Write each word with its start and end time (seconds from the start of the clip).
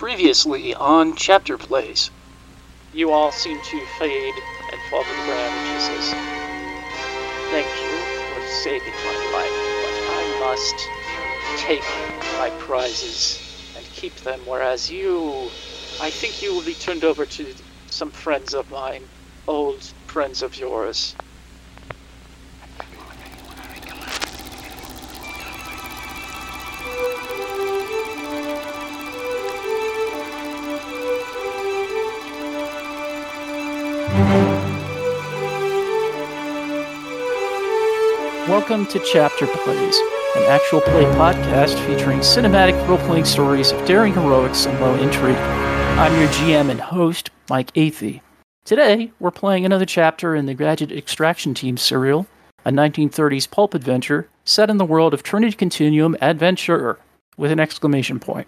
Previously 0.00 0.74
on 0.74 1.14
Chapter 1.14 1.58
Plays. 1.58 2.10
You 2.90 3.10
all 3.10 3.30
seem 3.30 3.60
to 3.60 3.86
fade 3.98 4.32
and 4.72 4.80
fall 4.88 5.04
to 5.04 5.10
the 5.10 5.24
ground, 5.26 5.52
and 5.54 5.66
she 5.68 5.78
says, 5.86 6.10
Thank 7.50 7.68
you 7.84 7.98
for 8.32 8.40
saving 8.64 8.94
my 9.04 9.30
life, 9.34 9.58
but 9.84 9.96
I 10.08 10.22
must 10.40 10.74
take 11.68 11.84
my 12.38 12.48
prizes 12.64 13.38
and 13.76 13.84
keep 13.92 14.18
them, 14.20 14.40
whereas 14.46 14.88
you, 14.88 15.50
I 16.00 16.08
think 16.08 16.40
you 16.40 16.54
will 16.54 16.64
be 16.64 16.72
turned 16.72 17.04
over 17.04 17.26
to 17.26 17.52
some 17.90 18.10
friends 18.10 18.54
of 18.54 18.70
mine, 18.70 19.02
old 19.46 19.82
friends 20.06 20.40
of 20.40 20.56
yours. 20.56 21.14
Welcome 38.70 38.86
to 38.92 39.04
Chapter 39.04 39.48
Plays, 39.48 39.96
an 40.36 40.44
actual 40.44 40.80
play 40.80 41.02
podcast 41.02 41.74
featuring 41.86 42.20
cinematic 42.20 42.86
role 42.86 42.98
playing 42.98 43.24
stories 43.24 43.72
of 43.72 43.84
daring 43.84 44.14
heroics 44.14 44.64
and 44.64 44.78
low 44.78 44.94
intrigue. 44.94 45.34
I'm 45.34 46.16
your 46.20 46.28
GM 46.28 46.70
and 46.70 46.80
host, 46.80 47.30
Mike 47.48 47.72
Athey. 47.72 48.20
Today, 48.64 49.10
we're 49.18 49.32
playing 49.32 49.64
another 49.64 49.84
chapter 49.84 50.36
in 50.36 50.46
the 50.46 50.54
Gadget 50.54 50.92
Extraction 50.92 51.52
Team 51.52 51.76
serial, 51.76 52.28
a 52.64 52.70
1930s 52.70 53.50
pulp 53.50 53.74
adventure 53.74 54.28
set 54.44 54.70
in 54.70 54.76
the 54.76 54.84
world 54.84 55.14
of 55.14 55.24
Trinity 55.24 55.56
Continuum 55.56 56.16
Adventure, 56.20 57.00
with 57.36 57.50
an 57.50 57.58
exclamation 57.58 58.20
point. 58.20 58.46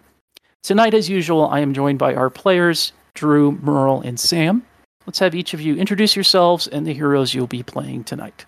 Tonight, 0.63 0.95
as 0.95 1.09
usual, 1.09 1.49
I 1.49 1.59
am 1.59 1.75
joined 1.75 1.99
by 1.99 2.15
our 2.15 2.31
players, 2.31 2.93
Drew, 3.15 3.59
Merle, 3.61 4.03
and 4.03 4.21
Sam. 4.21 4.65
Let's 5.05 5.19
have 5.19 5.35
each 5.35 5.53
of 5.53 5.61
you 5.61 5.75
introduce 5.75 6.15
yourselves 6.15 6.69
and 6.69 6.87
the 6.87 6.95
heroes 6.95 7.35
you'll 7.35 7.49
be 7.49 7.65
playing 7.65 8.05
tonight. 8.05 8.47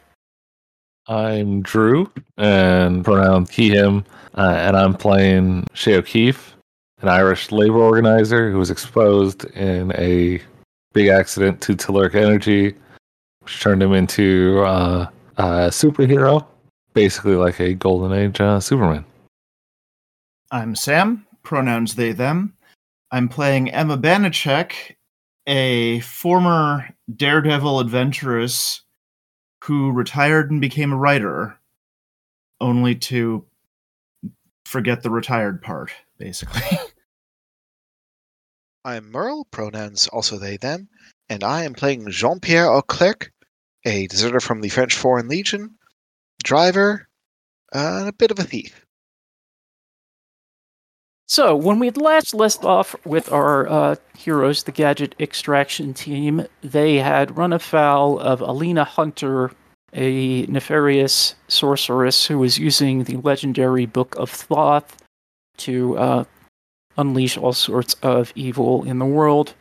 I'm 1.07 1.61
Drew, 1.63 2.11
and 2.39 3.05
pronoun 3.05 3.47
he, 3.47 3.69
him, 3.69 4.05
uh, 4.37 4.55
and 4.57 4.77
I'm 4.77 4.95
playing 4.95 5.67
Shay 5.75 5.97
O'Keefe, 5.97 6.57
an 7.03 7.09
Irish 7.09 7.53
labor 7.53 7.79
organizer 7.79 8.51
who 8.51 8.59
was 8.59 8.71
exposed 8.71 9.45
in 9.57 9.93
a 9.97 10.41
big 10.95 11.09
accident 11.09 11.61
to 11.63 11.77
telluric 11.77 12.15
energy, 12.15 12.75
which 13.41 13.61
turned 13.61 13.83
him 13.83 13.93
into 13.93 14.63
uh, 14.65 15.07
a 15.37 15.43
superhero, 15.69 16.47
basically 16.95 17.35
like 17.35 17.61
a 17.61 17.75
golden 17.75 18.13
age 18.13 18.41
uh, 18.41 18.59
Superman. 18.59 19.05
I'm 20.51 20.75
Sam, 20.75 21.27
pronouns 21.43 21.97
they, 21.97 22.13
them. 22.13 22.55
I'm 23.11 23.29
playing 23.29 23.71
Emma 23.73 23.99
Banachek, 23.99 24.95
a 25.47 26.01
former 26.01 26.89
daredevil 27.15 27.81
adventuress 27.81 28.84
who 29.65 29.91
retired 29.91 30.51
and 30.51 30.61
became 30.61 30.93
a 30.93 30.97
writer, 30.97 31.59
only 32.61 32.95
to 32.95 33.47
forget 34.67 35.03
the 35.03 35.09
retired 35.09 35.63
part, 35.63 35.91
basically. 36.19 36.79
I'm 38.85 39.11
Merle, 39.11 39.47
pronouns 39.51 40.07
also 40.09 40.37
they, 40.37 40.59
them, 40.59 40.91
and 41.31 41.43
I 41.43 41.65
am 41.65 41.73
playing 41.73 42.11
Jean 42.11 42.41
Pierre 42.41 42.67
Auclerc, 42.67 43.31
a 43.87 44.07
deserter 44.07 44.41
from 44.41 44.61
the 44.61 44.69
French 44.69 44.95
Foreign 44.95 45.29
Legion, 45.29 45.79
driver, 46.43 47.09
uh, 47.75 48.01
and 48.01 48.09
a 48.09 48.13
bit 48.13 48.31
of 48.31 48.39
a 48.39 48.45
thief. 48.45 48.84
So, 51.35 51.57
when 51.57 51.81
we 51.81 51.91
last 51.91 52.33
left 52.33 52.63
off 52.63 52.95
with 53.05 53.33
our 53.33 53.69
uh, 53.69 53.97
heroes, 54.17 54.63
the 54.63 54.71
Gadget 54.71 55.17
Extraction 55.19 55.93
Team, 55.93 56.47
they 56.61 56.99
had 56.99 57.37
run 57.37 57.53
afoul 57.53 58.21
of 58.21 58.41
Alina 58.41 58.85
Hunter, 58.85 59.51
a 59.93 60.47
nefarious 60.47 61.35
sorceress 61.49 62.27
who 62.27 62.39
was 62.39 62.57
using 62.57 63.03
the 63.03 63.17
legendary 63.17 63.85
Book 63.85 64.15
of 64.15 64.31
Thoth 64.31 65.03
to 65.57 65.99
uh, 65.99 66.25
unleash 66.97 67.37
all 67.37 67.53
sorts 67.53 67.95
of 67.95 68.33
evil 68.37 68.85
in 68.85 69.01
the 69.01 69.05
world. 69.05 69.55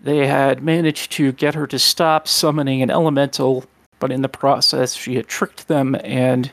They 0.00 0.26
had 0.26 0.62
managed 0.62 1.12
to 1.12 1.32
get 1.32 1.54
her 1.54 1.66
to 1.66 1.78
stop 1.78 2.26
summoning 2.26 2.80
an 2.80 2.88
elemental, 2.88 3.66
but 3.98 4.10
in 4.10 4.22
the 4.22 4.30
process, 4.30 4.94
she 4.94 5.16
had 5.16 5.28
tricked 5.28 5.68
them 5.68 5.96
and 6.02 6.50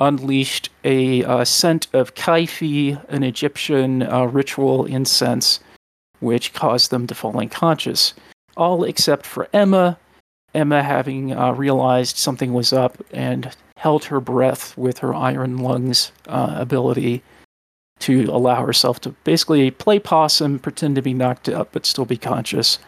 unleashed 0.00 0.68
a 0.84 1.24
uh, 1.24 1.44
scent 1.44 1.88
of 1.92 2.14
kyphi, 2.14 3.02
an 3.08 3.22
Egyptian 3.22 4.02
uh, 4.02 4.24
ritual 4.24 4.84
incense, 4.86 5.60
which 6.20 6.52
caused 6.52 6.90
them 6.90 7.06
to 7.06 7.14
fall 7.14 7.38
unconscious. 7.38 8.14
All 8.56 8.84
except 8.84 9.26
for 9.26 9.48
Emma. 9.52 9.98
Emma, 10.54 10.82
having 10.82 11.32
uh, 11.32 11.52
realized 11.52 12.16
something 12.16 12.52
was 12.54 12.72
up 12.72 12.96
and 13.12 13.54
held 13.76 14.04
her 14.04 14.20
breath 14.20 14.76
with 14.78 14.98
her 14.98 15.14
iron 15.14 15.58
lungs 15.58 16.12
uh, 16.28 16.54
ability 16.56 17.22
to 17.98 18.24
allow 18.24 18.64
herself 18.64 19.00
to 19.00 19.10
basically 19.24 19.70
play 19.70 19.98
possum, 19.98 20.58
pretend 20.58 20.96
to 20.96 21.02
be 21.02 21.14
knocked 21.14 21.48
out, 21.48 21.68
but 21.72 21.86
still 21.86 22.04
be 22.04 22.16
conscious. 22.16 22.78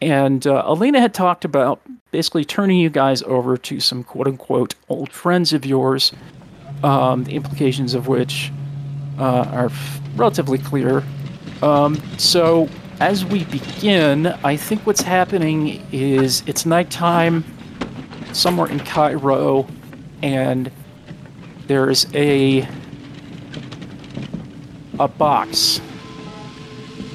And 0.00 0.46
uh, 0.46 0.62
Alina 0.64 1.00
had 1.00 1.12
talked 1.12 1.44
about 1.44 1.80
basically 2.10 2.44
turning 2.44 2.78
you 2.78 2.88
guys 2.90 3.22
over 3.24 3.56
to 3.56 3.80
some 3.80 4.04
quote 4.04 4.26
unquote 4.26 4.74
old 4.88 5.10
friends 5.10 5.52
of 5.52 5.66
yours, 5.66 6.12
um, 6.84 7.24
the 7.24 7.34
implications 7.34 7.94
of 7.94 8.06
which 8.06 8.52
uh, 9.18 9.42
are 9.52 9.66
f- 9.66 10.00
relatively 10.14 10.58
clear. 10.58 11.02
Um, 11.62 12.00
so, 12.16 12.68
as 13.00 13.24
we 13.24 13.44
begin, 13.44 14.26
I 14.44 14.56
think 14.56 14.86
what's 14.86 15.02
happening 15.02 15.84
is 15.92 16.44
it's 16.46 16.64
nighttime 16.64 17.44
somewhere 18.32 18.68
in 18.68 18.78
Cairo, 18.80 19.66
and 20.22 20.70
there's 21.66 22.06
a 22.14 22.68
a 25.00 25.08
box. 25.08 25.80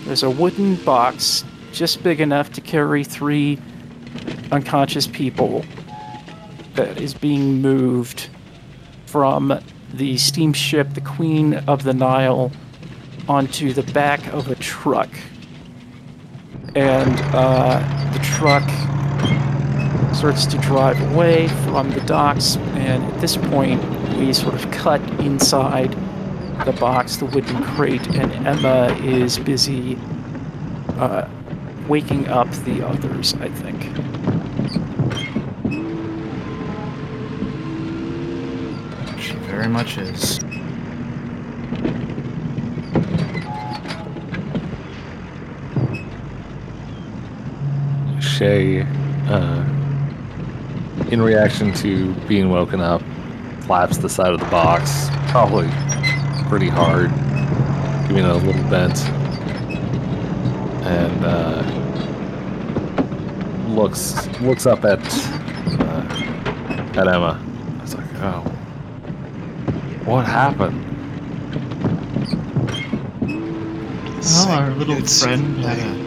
There's 0.05 0.23
a 0.23 0.29
wooden 0.29 0.75
box 0.83 1.45
just 1.73 2.03
big 2.03 2.21
enough 2.21 2.51
to 2.53 2.61
carry 2.61 3.03
three 3.03 3.59
unconscious 4.51 5.07
people 5.07 5.65
that 6.75 7.01
is 7.01 7.13
being 7.13 7.61
moved 7.61 8.29
from 9.07 9.59
the 9.93 10.17
steamship, 10.17 10.93
the 10.93 11.01
Queen 11.01 11.55
of 11.67 11.83
the 11.83 11.93
Nile, 11.93 12.51
onto 13.27 13.73
the 13.73 13.83
back 13.91 14.25
of 14.33 14.49
a 14.49 14.55
truck. 14.55 15.09
And 16.75 17.19
uh, 17.33 17.79
the 18.13 18.19
truck 18.19 18.63
starts 20.15 20.45
to 20.47 20.57
drive 20.59 20.99
away 21.13 21.47
from 21.65 21.89
the 21.91 22.01
docks, 22.01 22.57
and 22.57 23.03
at 23.03 23.21
this 23.21 23.35
point, 23.35 23.83
we 24.17 24.31
sort 24.33 24.53
of 24.53 24.69
cut 24.71 25.01
inside 25.19 25.91
the 26.65 26.73
box, 26.79 27.17
the 27.17 27.25
wooden 27.25 27.63
crate, 27.63 28.05
and 28.15 28.31
Emma 28.47 28.95
is 29.01 29.39
busy 29.39 29.97
uh, 30.97 31.27
waking 31.87 32.27
up 32.27 32.49
the 32.65 32.85
others, 32.85 33.33
I 33.35 33.49
think. 33.49 33.83
she 39.19 39.33
very 39.47 39.67
much 39.67 39.97
is. 39.97 40.39
Shay, 48.19 48.81
uh, 49.27 49.63
in 51.11 51.21
reaction 51.21 51.73
to 51.75 52.13
being 52.27 52.49
woken 52.49 52.81
up, 52.81 53.01
flaps 53.61 53.97
the 53.97 54.09
side 54.09 54.33
of 54.33 54.39
the 54.39 54.45
box, 54.47 55.07
probably 55.29 55.69
pretty 56.49 56.69
hard, 56.69 57.09
giving 58.07 58.25
it 58.25 58.29
a 58.29 58.35
little 58.35 58.69
bent, 58.69 58.99
and 60.85 61.25
uh, 61.25 61.82
looks 63.73 64.27
looks 64.39 64.65
up 64.65 64.85
at 64.85 64.99
uh, 65.79 66.99
at 66.99 67.07
Emma. 67.07 67.39
It's 67.81 67.95
like, 67.95 68.05
oh, 68.15 68.41
what 70.05 70.25
happened? 70.25 70.79
Well, 74.21 74.47
our 74.49 74.69
little 74.71 74.95
It's- 74.97 75.21
friend 75.23 75.57
had 75.63 75.79
a. 75.79 76.03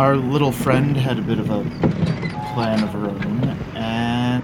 Our 0.00 0.16
little 0.16 0.50
friend 0.50 0.96
had 0.96 1.18
a 1.18 1.22
bit 1.22 1.38
of 1.38 1.50
a 1.50 1.62
plan 2.54 2.82
of 2.82 2.90
her 2.90 3.06
own, 3.06 3.44
and. 3.76 4.42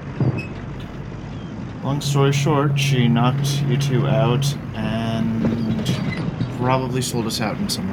Long 1.83 2.01
story 2.03 2.31
short, 2.33 2.79
she 2.79 3.09
knocked 3.09 3.63
you 3.63 3.77
two 3.79 4.06
out 4.06 4.47
and 4.75 5.43
probably 6.59 7.01
sold 7.01 7.27
us 7.27 7.41
out 7.41 7.56
in 7.56 7.71
some 7.71 7.90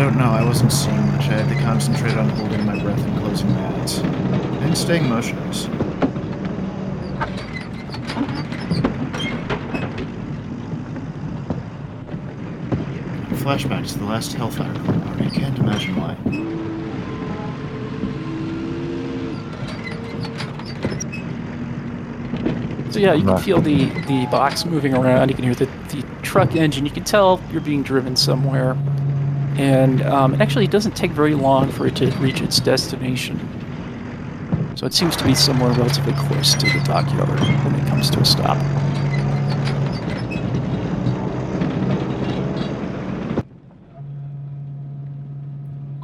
don't 0.00 0.16
know. 0.16 0.30
I 0.30 0.42
wasn't 0.42 0.72
seeing 0.72 0.96
much. 1.08 1.28
I 1.28 1.42
had 1.42 1.54
to 1.54 1.62
concentrate 1.62 2.16
on 2.16 2.26
holding 2.30 2.64
my 2.64 2.82
breath 2.82 2.98
and 2.98 3.18
closing 3.18 3.50
my 3.52 3.66
eyes. 3.82 3.98
And 3.98 4.76
staying 4.76 5.06
motionless. 5.10 5.66
Flashbacks 13.42 13.92
to 13.92 13.98
the 13.98 14.06
last 14.06 14.32
Hellfire 14.32 14.72
party. 14.72 15.26
I 15.26 15.28
can't 15.28 15.58
imagine 15.58 15.94
why. 15.96 16.16
So 22.90 23.00
yeah, 23.00 23.12
you 23.12 23.26
can 23.26 23.36
feel 23.36 23.60
the, 23.60 23.84
the 24.06 24.26
box 24.30 24.64
moving 24.64 24.94
around. 24.94 25.28
You 25.28 25.34
can 25.34 25.44
hear 25.44 25.54
the, 25.54 25.66
the 25.94 26.02
truck 26.22 26.56
engine. 26.56 26.86
You 26.86 26.92
can 26.92 27.04
tell 27.04 27.38
you're 27.52 27.60
being 27.60 27.82
driven 27.82 28.16
somewhere. 28.16 28.78
And 29.58 30.02
um, 30.02 30.34
it 30.34 30.40
actually 30.40 30.66
doesn't 30.66 30.96
take 30.96 31.10
very 31.10 31.34
long 31.34 31.70
for 31.70 31.86
it 31.86 31.96
to 31.96 32.10
reach 32.18 32.40
its 32.40 32.60
destination. 32.60 33.38
So 34.76 34.86
it 34.86 34.94
seems 34.94 35.14
to 35.16 35.24
be 35.24 35.34
somewhere 35.34 35.72
relatively 35.72 36.14
close 36.14 36.54
to 36.54 36.64
the 36.64 36.82
dockyard 36.84 37.28
when 37.28 37.74
it 37.74 37.86
comes 37.86 38.08
to 38.10 38.20
a 38.20 38.24
stop. 38.24 38.56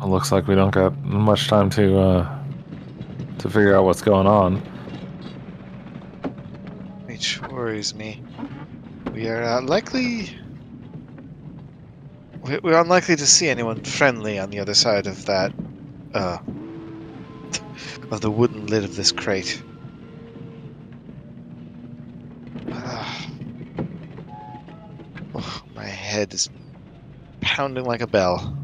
It 0.02 0.08
looks 0.08 0.30
like 0.30 0.46
we 0.46 0.54
don't 0.54 0.72
got 0.72 0.96
much 1.02 1.48
time 1.48 1.70
to 1.70 1.98
uh, 1.98 2.38
to 3.38 3.48
figure 3.48 3.74
out 3.74 3.84
what's 3.84 4.02
going 4.02 4.26
on. 4.26 4.56
Which 7.06 7.40
worries 7.42 7.94
me. 7.94 8.22
We 9.14 9.28
are 9.28 9.42
uh, 9.42 9.62
likely. 9.62 10.36
We- 12.48 12.58
We're 12.62 12.80
unlikely 12.80 13.16
to 13.16 13.26
see 13.26 13.48
anyone 13.48 13.82
friendly 13.84 14.38
on 14.38 14.50
the 14.50 14.58
other 14.60 14.74
side 14.74 15.06
of 15.06 15.26
that. 15.26 15.52
Uh. 16.14 16.38
of 18.10 18.20
the 18.20 18.30
wooden 18.30 18.66
lid 18.66 18.84
of 18.84 18.94
this 18.96 19.10
crate. 19.12 19.60
Oh, 25.34 25.62
my 25.74 25.84
head 25.84 26.32
is 26.32 26.48
pounding 27.40 27.84
like 27.84 28.00
a 28.00 28.06
bell. 28.06 28.56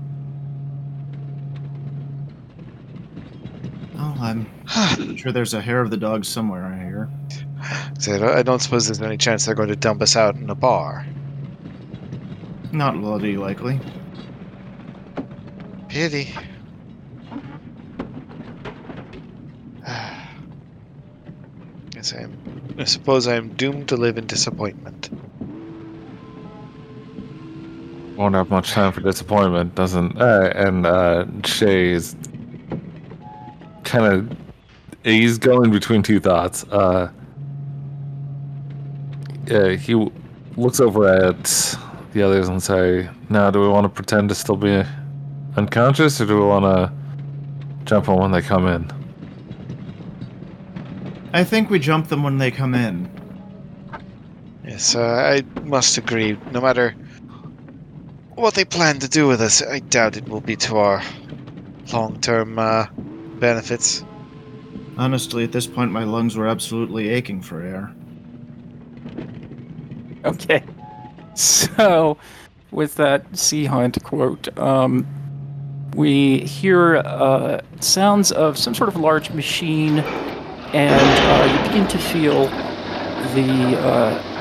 Oh, 3.99 4.17
I'm 4.21 4.47
sure 5.17 5.33
there's 5.33 5.55
a 5.55 5.61
hair 5.61 5.81
of 5.81 5.91
the 5.91 5.97
dog 5.97 6.25
somewhere 6.25 6.65
I 6.65 6.77
hear. 6.85 7.11
So 7.99 8.33
I 8.35 8.43
don't 8.43 8.61
suppose 8.61 8.87
there's 8.87 9.01
any 9.03 9.17
chance 9.17 9.45
they're 9.47 9.55
going 9.55 9.69
to 9.69 9.77
dump 9.77 10.03
us 10.03 10.17
out 10.17 10.35
in 10.37 10.51
a 10.51 10.55
bar. 10.55 11.07
Not 12.73 12.95
bloody 12.95 13.37
likely. 13.37 13.79
Pity. 15.89 16.35
Guess 21.91 22.15
I'm. 22.15 22.39
I 22.79 22.85
suppose 22.85 23.29
I 23.29 23.35
am 23.35 23.51
doomed 23.51 23.89
to 23.89 23.97
live 23.97 24.17
in 24.17 24.27
disappointment. 24.27 25.11
Won't 28.17 28.35
have 28.35 28.49
much 28.49 28.71
time 28.73 28.93
for 28.93 29.03
disappointment, 29.03 29.75
doesn't? 29.75 30.19
Uh, 30.19 30.53
and 30.55 30.87
uh, 30.87 31.27
Shay 31.45 31.91
is 31.91 32.17
kind 33.85 34.07
of 34.07 34.35
he's 35.05 35.37
going 35.37 35.71
between 35.71 36.03
two 36.03 36.21
thoughts. 36.21 36.65
Uh, 36.65 37.11
yeah, 39.47 39.71
he 39.73 39.93
w- 39.93 40.13
looks 40.57 40.81
over 40.81 41.07
at 41.07 41.77
the 42.13 42.23
others 42.23 42.49
and 42.49 42.63
say, 42.63 43.09
"Now, 43.29 43.51
do 43.51 43.61
we 43.61 43.69
want 43.69 43.85
to 43.85 43.89
pretend 43.89 44.29
to 44.29 44.35
still 44.35 44.57
be 44.57 44.85
unconscious, 45.57 46.21
or 46.21 46.27
do 46.27 46.37
we 46.37 46.47
want 46.47 46.65
to 46.65 46.93
jump 47.85 48.09
on 48.09 48.19
when 48.19 48.31
they 48.31 48.43
come 48.43 48.67
in?" 48.67 48.91
I 51.35 51.45
think 51.45 51.71
we 51.71 51.79
jump 51.79 52.09
them 52.09 52.23
when 52.23 52.39
they 52.39 52.51
come 52.51 52.75
in. 52.75 53.09
Yes, 54.65 54.95
uh, 54.95 55.01
I 55.01 55.43
must 55.63 55.97
agree. 55.99 56.39
No 56.53 56.61
matter 56.61 56.95
what 58.35 58.55
they 58.55 58.65
plan 58.65 58.99
to 59.01 59.09
do 59.09 59.27
with 59.27 59.41
us, 59.41 59.63
I 59.63 59.81
doubt 59.81 60.17
it 60.17 60.29
will 60.29 60.41
be 60.41 60.57
to 60.57 60.77
our 60.77 61.03
long-term 61.93 62.59
uh, 62.59 62.87
benefits. 63.39 64.05
Honestly, 64.99 65.43
at 65.45 65.53
this 65.53 65.67
point, 65.67 65.91
my 65.91 66.05
lungs 66.05 66.37
were 66.37 66.47
absolutely 66.47 67.09
aching 67.09 67.41
for 67.41 67.63
air. 67.63 67.95
Okay. 70.25 70.63
So, 71.37 72.19
with 72.71 72.97
that 72.97 73.37
Sea 73.37 73.65
Hunt 73.65 74.03
quote, 74.05 74.57
um, 74.59 75.07
we 75.95 76.41
hear 76.41 76.97
uh, 76.97 77.63
sounds 77.81 78.33
of 78.33 78.59
some 78.59 78.75
sort 78.75 78.89
of 78.89 78.97
large 78.97 79.31
machine, 79.31 80.01
and 80.01 81.51
uh, 81.51 81.63
you 81.63 81.69
begin 81.69 81.89
to 81.89 81.99
feel 81.99 82.45
the 83.35 83.79
uh, 83.81 84.33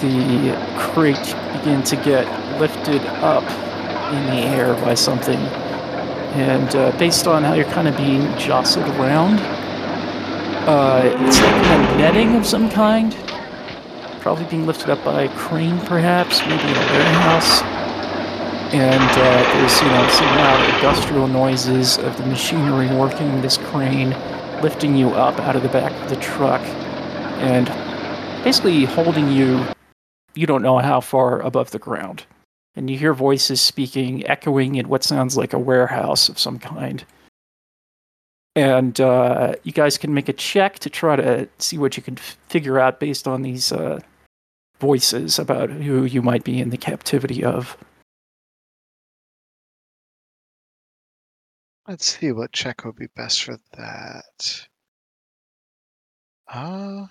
the 0.00 0.56
crate 0.78 1.36
begin 1.58 1.82
to 1.84 1.96
get 1.96 2.26
lifted 2.60 3.00
up 3.22 3.44
in 4.12 4.26
the 4.26 4.42
air 4.42 4.74
by 4.84 4.94
something. 4.94 5.38
And 6.34 6.74
uh, 6.74 6.96
based 6.98 7.26
on 7.26 7.42
how 7.42 7.54
you're 7.54 7.64
kind 7.66 7.88
of 7.88 7.96
being 7.96 8.22
jostled 8.38 8.88
around, 8.96 9.38
uh, 10.68 11.02
it's 11.04 11.40
like 11.40 11.66
a 11.66 11.96
netting 11.98 12.36
of 12.36 12.46
some 12.46 12.70
kind 12.70 13.14
probably 14.22 14.44
being 14.44 14.66
lifted 14.66 14.88
up 14.88 15.04
by 15.04 15.22
a 15.22 15.28
crane, 15.36 15.78
perhaps, 15.80 16.40
maybe 16.42 16.62
in 16.62 16.76
a 16.76 16.92
warehouse. 16.92 17.60
And 18.72 19.02
uh, 19.02 19.52
there's, 19.52 19.82
you 19.82 19.88
know, 19.88 20.08
some 20.08 20.26
loud 20.36 20.74
industrial 20.74 21.26
noises 21.26 21.98
of 21.98 22.16
the 22.16 22.24
machinery 22.26 22.86
working 22.96 23.42
this 23.42 23.58
crane, 23.58 24.10
lifting 24.62 24.96
you 24.96 25.08
up 25.10 25.38
out 25.40 25.56
of 25.56 25.62
the 25.62 25.68
back 25.68 25.92
of 26.04 26.08
the 26.08 26.16
truck, 26.16 26.62
and 27.42 27.66
basically 28.44 28.84
holding 28.84 29.30
you, 29.30 29.66
you 30.34 30.46
don't 30.46 30.62
know 30.62 30.78
how 30.78 31.00
far 31.00 31.40
above 31.40 31.72
the 31.72 31.80
ground. 31.80 32.24
And 32.76 32.88
you 32.88 32.96
hear 32.96 33.12
voices 33.12 33.60
speaking, 33.60 34.26
echoing 34.26 34.76
in 34.76 34.88
what 34.88 35.02
sounds 35.02 35.36
like 35.36 35.52
a 35.52 35.58
warehouse 35.58 36.28
of 36.28 36.38
some 36.38 36.60
kind. 36.60 37.04
And 38.54 39.00
uh, 39.00 39.56
you 39.64 39.72
guys 39.72 39.98
can 39.98 40.14
make 40.14 40.28
a 40.28 40.32
check 40.32 40.78
to 40.78 40.88
try 40.88 41.16
to 41.16 41.48
see 41.58 41.76
what 41.76 41.96
you 41.96 42.02
can 42.02 42.18
f- 42.18 42.36
figure 42.48 42.78
out 42.78 43.00
based 43.00 43.26
on 43.26 43.42
these 43.42 43.72
uh, 43.72 44.00
voices 44.82 45.38
about 45.38 45.70
who 45.70 46.04
you 46.04 46.20
might 46.22 46.42
be 46.42 46.60
in 46.60 46.70
the 46.70 46.76
captivity 46.76 47.44
of. 47.44 47.76
Let's 51.86 52.18
see 52.18 52.32
what 52.32 52.50
check 52.50 52.84
would 52.84 52.96
be 52.96 53.06
best 53.14 53.44
for 53.44 53.56
that. 53.76 54.66
Uh. 56.48 57.06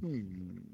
Hmm. 0.00 0.67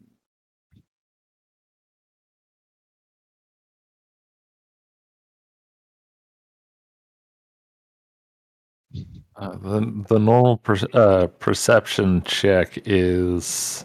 Uh, 9.37 9.57
the 9.57 10.05
the 10.09 10.19
normal 10.19 10.57
per, 10.59 10.77
uh, 10.93 11.27
perception 11.41 12.23
check 12.23 12.79
is 12.87 13.85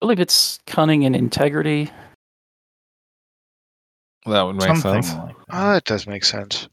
I 0.00 0.06
believe 0.06 0.20
it's 0.20 0.58
cunning 0.66 1.04
and 1.04 1.14
integrity. 1.14 1.90
that 4.26 4.42
would 4.42 4.56
make 4.56 4.66
Something 4.68 5.02
sense. 5.02 5.14
like 5.14 5.36
that. 5.36 5.44
Ah, 5.50 5.72
that 5.74 5.84
does 5.84 6.06
make 6.06 6.24
sense. 6.24 6.68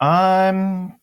I'm. 0.00 0.98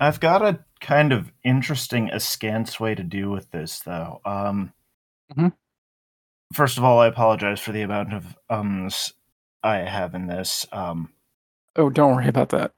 I've 0.00 0.20
got 0.20 0.42
a 0.42 0.64
kind 0.80 1.12
of 1.12 1.32
interesting 1.44 2.10
askance 2.10 2.78
way 2.80 2.94
to 2.94 3.02
deal 3.04 3.30
with 3.30 3.50
this, 3.50 3.80
though. 3.80 4.20
Um, 4.24 4.72
Mhm. 5.32 5.52
First 6.52 6.76
of 6.78 6.84
all, 6.84 6.98
I 7.00 7.06
apologize 7.06 7.60
for 7.60 7.72
the 7.72 7.82
amount 7.82 8.12
of 8.12 8.36
ums 8.50 9.14
I 9.62 9.76
have 9.78 10.14
in 10.14 10.26
this. 10.26 10.66
Um, 10.72 11.12
Oh, 11.76 11.88
don't 11.90 12.14
worry 12.16 12.28
about 12.28 12.50
that. 12.50 12.72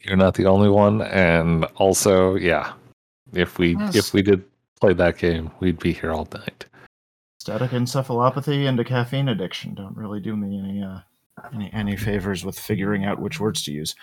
You're 0.00 0.16
not 0.16 0.34
the 0.34 0.46
only 0.46 0.68
one, 0.68 1.00
and 1.02 1.64
also, 1.76 2.34
yeah, 2.34 2.72
if 3.32 3.58
we 3.58 3.76
Yes. 3.76 3.94
if 3.96 4.12
we 4.12 4.20
did 4.22 4.44
play 4.80 4.92
that 4.94 5.16
game, 5.18 5.50
we'd 5.60 5.78
be 5.78 5.92
here 5.92 6.12
all 6.12 6.28
night. 6.32 6.66
static 7.38 7.72
encephalopathy 7.72 8.66
and 8.66 8.80
a 8.80 8.84
caffeine 8.84 9.28
addiction 9.28 9.74
don't 9.74 9.94
really 9.96 10.18
do 10.18 10.34
me 10.34 10.58
any 10.58 10.82
uh, 10.82 11.00
any 11.54 11.70
any 11.74 11.94
favors 11.96 12.42
with 12.44 12.58
figuring 12.58 13.04
out 13.04 13.18
which 13.20 13.38
words 13.38 13.62
to 13.64 13.70
use. 13.72 13.94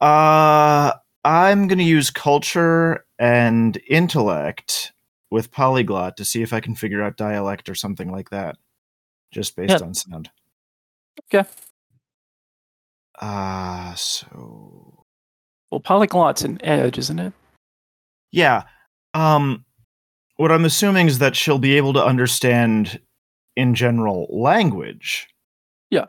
Uh, 0.00 0.92
I'm 1.24 1.68
going 1.68 1.78
to 1.78 1.84
use 1.84 2.10
culture 2.10 3.04
and 3.18 3.78
intellect 3.88 4.92
with 5.30 5.50
polyglot 5.50 6.16
to 6.16 6.24
see 6.24 6.42
if 6.42 6.52
I 6.52 6.60
can 6.60 6.74
figure 6.74 7.02
out 7.02 7.16
dialect 7.16 7.68
or 7.68 7.74
something 7.74 8.10
like 8.10 8.30
that, 8.30 8.56
just 9.30 9.56
based 9.56 9.70
Yeah. 9.80 9.86
on 9.86 9.94
sound. 9.94 10.30
Okay. 11.32 11.48
Uh, 13.20 13.94
so 13.94 15.04
Well, 15.70 15.80
polyglot's 15.80 16.42
an 16.42 16.62
edge, 16.64 16.98
isn't 16.98 17.18
it? 17.18 17.32
yeah. 18.32 18.64
Um, 19.14 19.64
what 20.36 20.50
I'm 20.50 20.64
assuming 20.64 21.06
is 21.06 21.20
that 21.20 21.36
she'll 21.36 21.60
be 21.60 21.76
able 21.76 21.92
to 21.92 22.04
understand, 22.04 23.00
in 23.54 23.74
general, 23.76 24.26
language. 24.30 25.28
Yeah. 25.90 26.06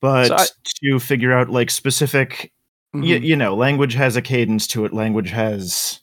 But 0.00 0.28
So 0.28 0.36
I- 0.36 0.46
to 0.86 0.98
figure 0.98 1.32
out 1.32 1.50
like 1.50 1.70
specific, 1.70 2.50
y- 2.94 3.00
Mhm. 3.00 3.22
you 3.24 3.36
know, 3.36 3.54
language 3.54 3.92
has 3.94 4.16
a 4.16 4.22
cadence 4.22 4.66
to 4.68 4.86
it. 4.86 4.94
Language 4.94 5.28
has 5.30 6.00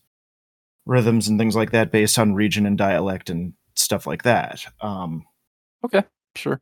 rhythms 0.85 1.27
and 1.27 1.39
things 1.39 1.55
like 1.55 1.71
that 1.71 1.91
based 1.91 2.19
on 2.19 2.35
region 2.35 2.67
and 2.67 2.77
dialect 2.77 3.29
and 3.31 3.53
stuff 3.75 4.05
like 4.05 4.21
that. 4.23 4.65
Um, 4.81 5.23
okay, 5.83 6.03
Sure. 6.35 6.61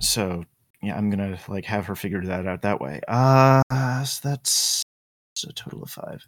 so 0.00 0.44
yeah, 0.82 0.96
I'm 0.96 1.10
gonna 1.10 1.38
like 1.48 1.64
have 1.66 1.86
her 1.86 1.94
figure 1.94 2.24
that 2.24 2.46
out 2.46 2.62
that 2.62 2.80
way. 2.80 3.00
Uh, 3.06 3.62
so 4.04 4.28
that's 4.28 4.82
a 5.46 5.52
total 5.52 5.82
of 5.82 5.90
five. 5.90 6.26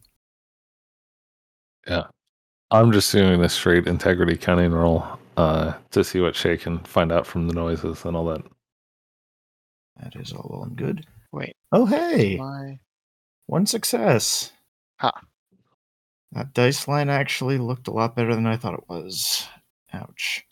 Yeah, 1.87 2.05
I'm 2.71 2.93
just 2.93 3.13
doing 3.13 3.43
a 3.43 3.49
straight 3.49 3.87
integrity 3.87 4.37
cunning 4.37 4.73
roll 4.73 5.05
uh, 5.37 5.75
to 5.91 6.05
see 6.05 6.21
what 6.21 6.37
Shay 6.37 6.57
can 6.57 6.79
find 6.81 7.11
out 7.11 7.27
from 7.27 7.49
the 7.49 7.55
noises 7.55 8.05
and 8.05 8.17
all 8.17 8.27
that. 8.27 8.43
That 10.03 10.17
is 10.17 10.33
all 10.33 10.49
well 10.51 10.65
and 10.65 10.77
good. 10.77 11.07
Wait. 11.33 11.57
Oh 11.73 11.87
hey, 11.87 12.37
My 12.37 12.79
one 13.47 13.67
success. 13.67 14.53
Ha. 14.99 15.13
That 16.33 16.55
dice 16.55 16.89
line 16.89 17.11
actually 17.11 17.59
looked 17.59 17.89
a 17.89 17.93
lot 17.93 18.17
better 18.17 18.35
than 18.35 18.47
I 18.47 18.57
thought 18.57 18.75
it 18.75 18.89
was. 18.89 19.47
Ouch. 19.93 20.47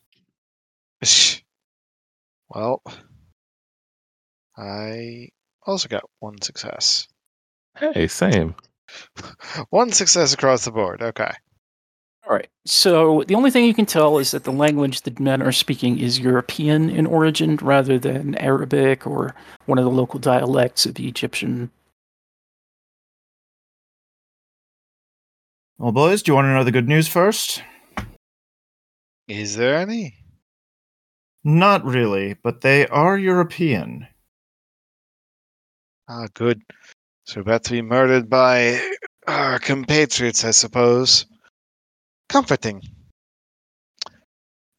well, 2.50 2.82
I 4.60 5.30
also 5.66 5.88
got 5.88 6.04
one 6.18 6.40
success. 6.42 7.08
Hey, 7.78 8.08
same. 8.08 8.54
one 9.70 9.90
success 9.90 10.34
across 10.34 10.64
the 10.64 10.70
board. 10.70 11.00
Okay. 11.00 11.32
All 12.26 12.36
right. 12.36 12.48
So 12.66 13.24
the 13.26 13.34
only 13.34 13.50
thing 13.50 13.64
you 13.64 13.72
can 13.72 13.86
tell 13.86 14.18
is 14.18 14.32
that 14.32 14.44
the 14.44 14.52
language 14.52 15.00
the 15.00 15.14
men 15.18 15.40
are 15.40 15.52
speaking 15.52 15.98
is 15.98 16.20
European 16.20 16.90
in 16.90 17.06
origin 17.06 17.56
rather 17.56 17.98
than 17.98 18.34
Arabic 18.36 19.06
or 19.06 19.34
one 19.64 19.78
of 19.78 19.84
the 19.84 19.90
local 19.90 20.20
dialects 20.20 20.84
of 20.84 20.94
the 20.94 21.08
Egyptian. 21.08 21.70
Well, 25.78 25.92
boys, 25.92 26.22
do 26.22 26.30
you 26.30 26.36
want 26.36 26.44
to 26.44 26.52
know 26.52 26.64
the 26.64 26.70
good 26.70 26.88
news 26.88 27.08
first? 27.08 27.62
Is 29.26 29.56
there 29.56 29.76
any? 29.76 30.16
Not 31.42 31.86
really, 31.86 32.34
but 32.34 32.60
they 32.60 32.86
are 32.88 33.16
European. 33.16 34.06
Ah, 36.12 36.26
good. 36.34 36.60
So 37.24 37.36
we're 37.36 37.42
about 37.42 37.62
to 37.64 37.70
be 37.70 37.82
murdered 37.82 38.28
by 38.28 38.80
our 39.28 39.60
compatriots, 39.60 40.44
I 40.44 40.50
suppose. 40.50 41.24
Comforting. 42.28 42.82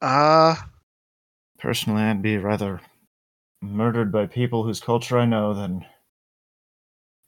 Ah, 0.02 0.68
Personally, 1.58 2.02
I'd 2.02 2.22
be 2.24 2.38
rather 2.38 2.82
murdered 3.62 4.12
by 4.12 4.26
people 4.26 4.64
whose 4.64 4.80
culture 4.80 5.20
I 5.20 5.26
know 5.26 5.54
than 5.54 5.86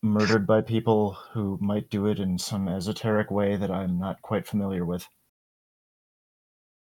murdered 0.01 0.47
by 0.47 0.61
people 0.61 1.13
who 1.31 1.57
might 1.61 1.89
do 1.91 2.07
it 2.07 2.17
in 2.19 2.39
some 2.39 2.67
esoteric 2.67 3.29
way 3.29 3.55
that 3.55 3.69
I'm 3.69 3.99
not 3.99 4.21
quite 4.23 4.47
familiar 4.47 4.85
with. 4.85 5.07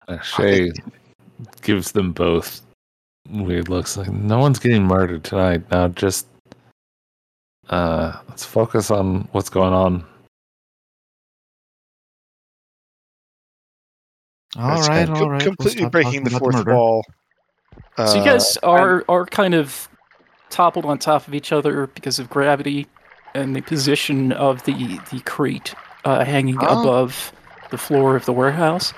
Uh, 0.07 0.21
Shay 0.21 0.71
gives 1.61 1.91
them 1.91 2.13
both 2.13 2.61
weird 3.29 3.67
looks. 3.67 3.97
Like 3.97 4.09
no 4.09 4.39
one's 4.39 4.57
getting 4.57 4.85
murdered 4.85 5.25
tonight. 5.25 5.69
Now 5.69 5.89
just 5.89 6.25
uh, 7.71 8.19
let's 8.29 8.45
focus 8.45 8.91
on 8.91 9.27
what's 9.31 9.49
going 9.49 9.73
on. 9.73 10.05
All 14.57 14.75
that's 14.75 14.89
right, 14.89 15.07
com- 15.07 15.15
all 15.15 15.29
right. 15.29 15.41
we'll 15.45 15.55
completely 15.55 15.89
breaking 15.89 16.23
the 16.25 16.31
fourth 16.31 16.55
murder. 16.55 16.75
wall. 16.75 17.05
so 17.97 18.15
you 18.15 18.21
Uh, 18.21 18.25
guys 18.25 18.57
are 18.57 19.05
are 19.07 19.25
kind 19.25 19.53
of 19.53 19.87
toppled 20.49 20.85
on 20.85 20.99
top 20.99 21.27
of 21.27 21.33
each 21.33 21.51
other 21.53 21.87
because 21.87 22.19
of 22.19 22.29
gravity 22.29 22.87
and 23.33 23.55
the 23.55 23.61
position 23.61 24.33
of 24.33 24.63
the 24.63 24.99
the 25.11 25.21
crate 25.21 25.73
uh, 26.03 26.25
hanging 26.25 26.57
Oh. 26.61 26.81
above 26.81 27.31
the 27.69 27.77
floor 27.77 28.17
of 28.17 28.25
the 28.25 28.33
warehouse. 28.33 28.93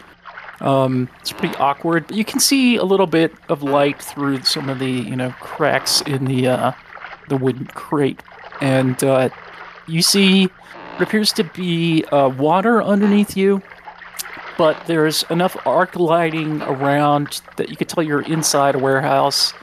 Um, 0.62 1.08
it's 1.20 1.32
pretty 1.32 1.56
awkward, 1.58 2.08
but 2.08 2.16
you 2.16 2.26
can 2.26 2.40
see 2.40 2.78
a 2.78 2.84
little 2.84 3.06
bit 3.08 3.34
of 3.50 3.62
light 3.62 4.02
through 4.02 4.42
some 4.44 4.70
of 4.70 4.80
the 4.80 4.90
you 4.90 5.16
know 5.16 5.32
cracks 5.40 6.02
in 6.02 6.26
the 6.26 6.48
uh, 6.48 6.72
the 7.30 7.38
wooden 7.38 7.68
crate, 7.68 8.24
and 8.62 9.04
uh, 9.04 9.30
you 9.88 10.02
see 10.02 10.46
what 10.46 11.08
appears 11.08 11.34
to 11.34 11.44
be 11.44 12.04
uh, 12.06 12.30
water 12.30 12.82
underneath 12.82 13.36
you. 13.36 13.62
But 14.58 14.86
there's 14.86 15.24
enough 15.30 15.58
arc 15.66 15.96
lighting 15.96 16.62
around 16.62 17.42
that 17.58 17.70
you 17.70 17.76
could 17.76 17.90
tell 17.90 18.04
you're 18.04 18.22
inside 18.22 18.76
a 18.76 18.80
warehouse, 18.80 19.54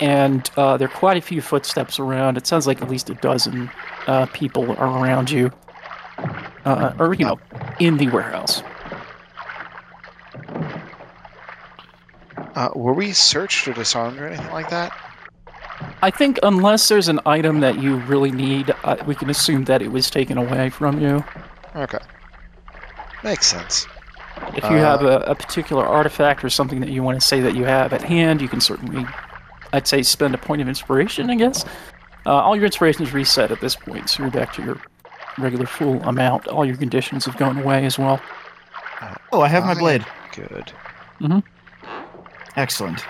and 0.00 0.48
uh, 0.56 0.76
there 0.76 0.86
are 0.86 0.90
quite 0.90 1.16
a 1.16 1.22
few 1.22 1.40
footsteps 1.40 1.98
around. 1.98 2.36
It 2.36 2.46
sounds 2.46 2.66
like 2.66 2.82
at 2.82 2.90
least 2.90 3.08
a 3.08 3.14
dozen 3.14 3.70
uh, 4.06 4.26
people 4.26 4.72
are 4.72 5.02
around 5.02 5.30
you, 5.30 5.50
uh, 6.64 6.92
or 6.98 7.14
you 7.14 7.24
know, 7.24 7.40
in 7.80 7.96
the 7.96 8.08
warehouse. 8.08 8.62
uh, 12.58 12.70
were 12.74 12.92
we 12.92 13.12
searched 13.12 13.68
or 13.68 13.72
disarmed 13.72 14.18
or 14.18 14.26
anything 14.26 14.50
like 14.52 14.68
that? 14.70 14.92
I 16.02 16.10
think 16.10 16.38
unless 16.42 16.88
there's 16.88 17.08
an 17.08 17.20
item 17.26 17.60
that 17.60 17.78
you 17.80 17.96
really 17.96 18.30
need, 18.30 18.74
uh, 18.84 18.96
we 19.06 19.14
can 19.14 19.30
assume 19.30 19.64
that 19.64 19.82
it 19.82 19.92
was 19.92 20.10
taken 20.10 20.38
away 20.38 20.70
from 20.70 21.00
you. 21.00 21.24
Okay. 21.76 21.98
Makes 23.22 23.46
sense. 23.46 23.86
If 24.54 24.64
you 24.64 24.76
have 24.76 25.02
Uh, 25.02 25.24
a, 25.26 25.30
a 25.32 25.34
particular 25.34 25.84
artifact 25.86 26.44
or 26.44 26.50
something 26.50 26.80
that 26.80 26.90
you 26.90 27.02
want 27.02 27.20
to 27.20 27.26
say 27.26 27.40
that 27.40 27.54
you 27.54 27.64
have 27.64 27.92
at 27.92 28.02
hand, 28.02 28.40
you 28.40 28.48
can 28.48 28.60
certainly, 28.60 29.04
I'd 29.72 29.86
say, 29.86 30.02
spend 30.02 30.34
a 30.34 30.38
point 30.38 30.62
of 30.62 30.68
inspiration. 30.68 31.28
I 31.30 31.34
guess 31.34 31.64
uh, 32.26 32.30
all 32.30 32.54
your 32.54 32.66
inspiration 32.66 33.02
is 33.02 33.12
reset 33.12 33.50
at 33.50 33.60
this 33.60 33.74
point, 33.74 34.08
so 34.10 34.22
you're 34.22 34.30
back 34.32 34.52
to 34.54 34.62
your 34.62 34.80
regular 35.38 35.66
full 35.66 36.00
amount. 36.02 36.46
All 36.48 36.64
your 36.64 36.76
conditions 36.76 37.24
have 37.24 37.36
gone 37.36 37.58
away 37.58 37.84
as 37.84 37.98
well. 37.98 38.20
Oh, 39.32 39.40
I 39.40 39.48
have 39.48 39.64
my 39.64 39.74
blade. 39.74 40.04
Good. 40.34 40.72
Excellent. 42.56 43.04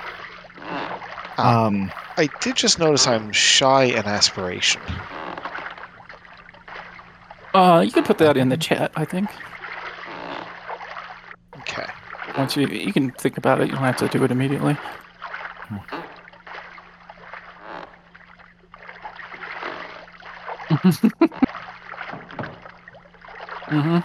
Ah. 1.39 1.67
Um, 1.67 1.93
I 2.17 2.27
did 2.41 2.57
just 2.57 2.79
notice 2.79 3.07
I'm 3.07 3.33
shy 3.33 3.85
in 3.85 4.05
aspiration. 4.07 4.83
Uh, 7.55 7.81
you 7.85 7.93
can 7.93 8.05
put 8.05 8.19
that 8.19 8.37
in 8.37 8.49
the 8.49 8.57
chat. 8.57 8.93
I 8.97 9.05
think 9.05 9.31
Okay. 11.61 11.87
once 12.37 12.57
you 12.57 12.67
you 12.67 12.93
can 12.93 13.11
think 13.13 13.39
about 13.39 13.61
it, 13.61 13.69
you 13.69 13.75
don't 13.75 13.83
have 13.85 13.97
to 13.99 14.09
do 14.09 14.23
it 14.25 14.31
immediately. 14.31 14.77
mm-hmm. 23.69 23.99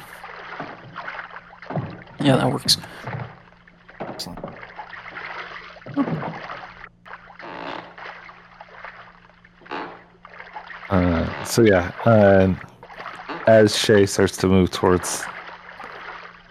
Yeah, 2.23 2.35
that 2.37 2.51
works. 2.51 2.77
excellent. 3.99 4.39
Uh, 10.93 11.43
so 11.43 11.63
yeah, 11.63 11.91
uh, 12.05 12.53
as 13.47 13.75
Shay 13.75 14.05
starts 14.05 14.37
to 14.37 14.47
move 14.47 14.69
towards 14.69 15.23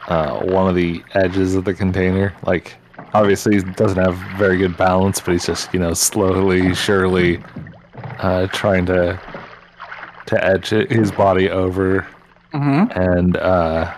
uh, 0.08 0.40
one 0.40 0.68
of 0.68 0.75
the 0.75 1.02
edges 1.14 1.54
of 1.54 1.64
the 1.64 1.72
container, 1.72 2.34
like 2.44 2.76
obviously 3.14 3.54
he 3.54 3.62
doesn't 3.62 4.02
have 4.02 4.16
very 4.37 4.58
good 4.58 4.76
balance, 4.76 5.20
but 5.20 5.30
he's 5.30 5.46
just 5.46 5.72
you 5.72 5.78
know 5.78 5.94
slowly, 5.94 6.75
surely 6.75 7.40
uh, 8.18 8.49
trying 8.49 8.84
to 8.87 9.20
to 10.26 10.44
edge 10.44 10.72
it, 10.72 10.90
his 10.90 11.12
body 11.12 11.49
over 11.49 12.06
Mm-hmm. 12.52 13.00
and 13.00 13.37
uh, 13.38 13.94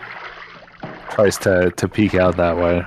tries 1.10 1.36
to 1.38 1.72
to 1.76 1.88
peek 1.88 2.14
out 2.14 2.36
that 2.36 2.56
way. 2.56 2.84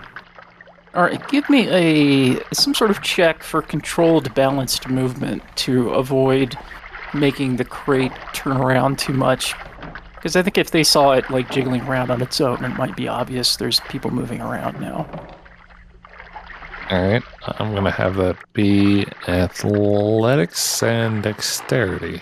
All 0.94 1.04
right, 1.04 1.28
give 1.28 1.50
me 1.50 1.68
a 1.70 2.42
some 2.54 2.74
sort 2.74 2.90
of 2.90 3.02
check 3.02 3.44
for 3.44 3.62
controlled 3.62 4.34
balanced 4.34 4.88
movement 4.88 5.44
to 5.58 5.90
avoid 5.90 6.58
making 7.14 7.58
the 7.58 7.66
crate 7.66 8.12
turn 8.34 8.58
around 8.58 9.00
too 9.00 9.14
much. 9.14 9.54
Because 10.16 10.36
I 10.36 10.42
think 10.42 10.58
if 10.58 10.72
they 10.72 10.84
saw 10.84 11.12
it 11.12 11.30
like 11.30 11.50
jiggling 11.52 11.82
around 11.82 12.12
on 12.12 12.22
its 12.22 12.42
own, 12.42 12.64
it 12.66 12.70
might 12.70 12.96
be 12.96 13.08
obvious 13.08 13.56
there's 13.56 13.80
people 13.82 14.12
moving 14.12 14.42
around 14.42 14.80
now. 14.82 15.08
All 16.90 17.02
right, 17.02 17.24
I'm 17.60 17.76
gonna 17.76 17.92
have 17.92 18.16
that 18.16 18.38
be 18.54 19.06
athletics 19.28 20.82
and 20.82 21.22
dexterity. 21.22 22.22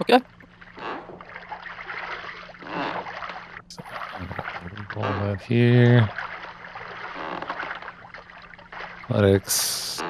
Okay. 0.00 0.20
Roll 4.96 5.02
that 5.02 5.42
here. 5.42 6.08
Athletics. 9.10 10.02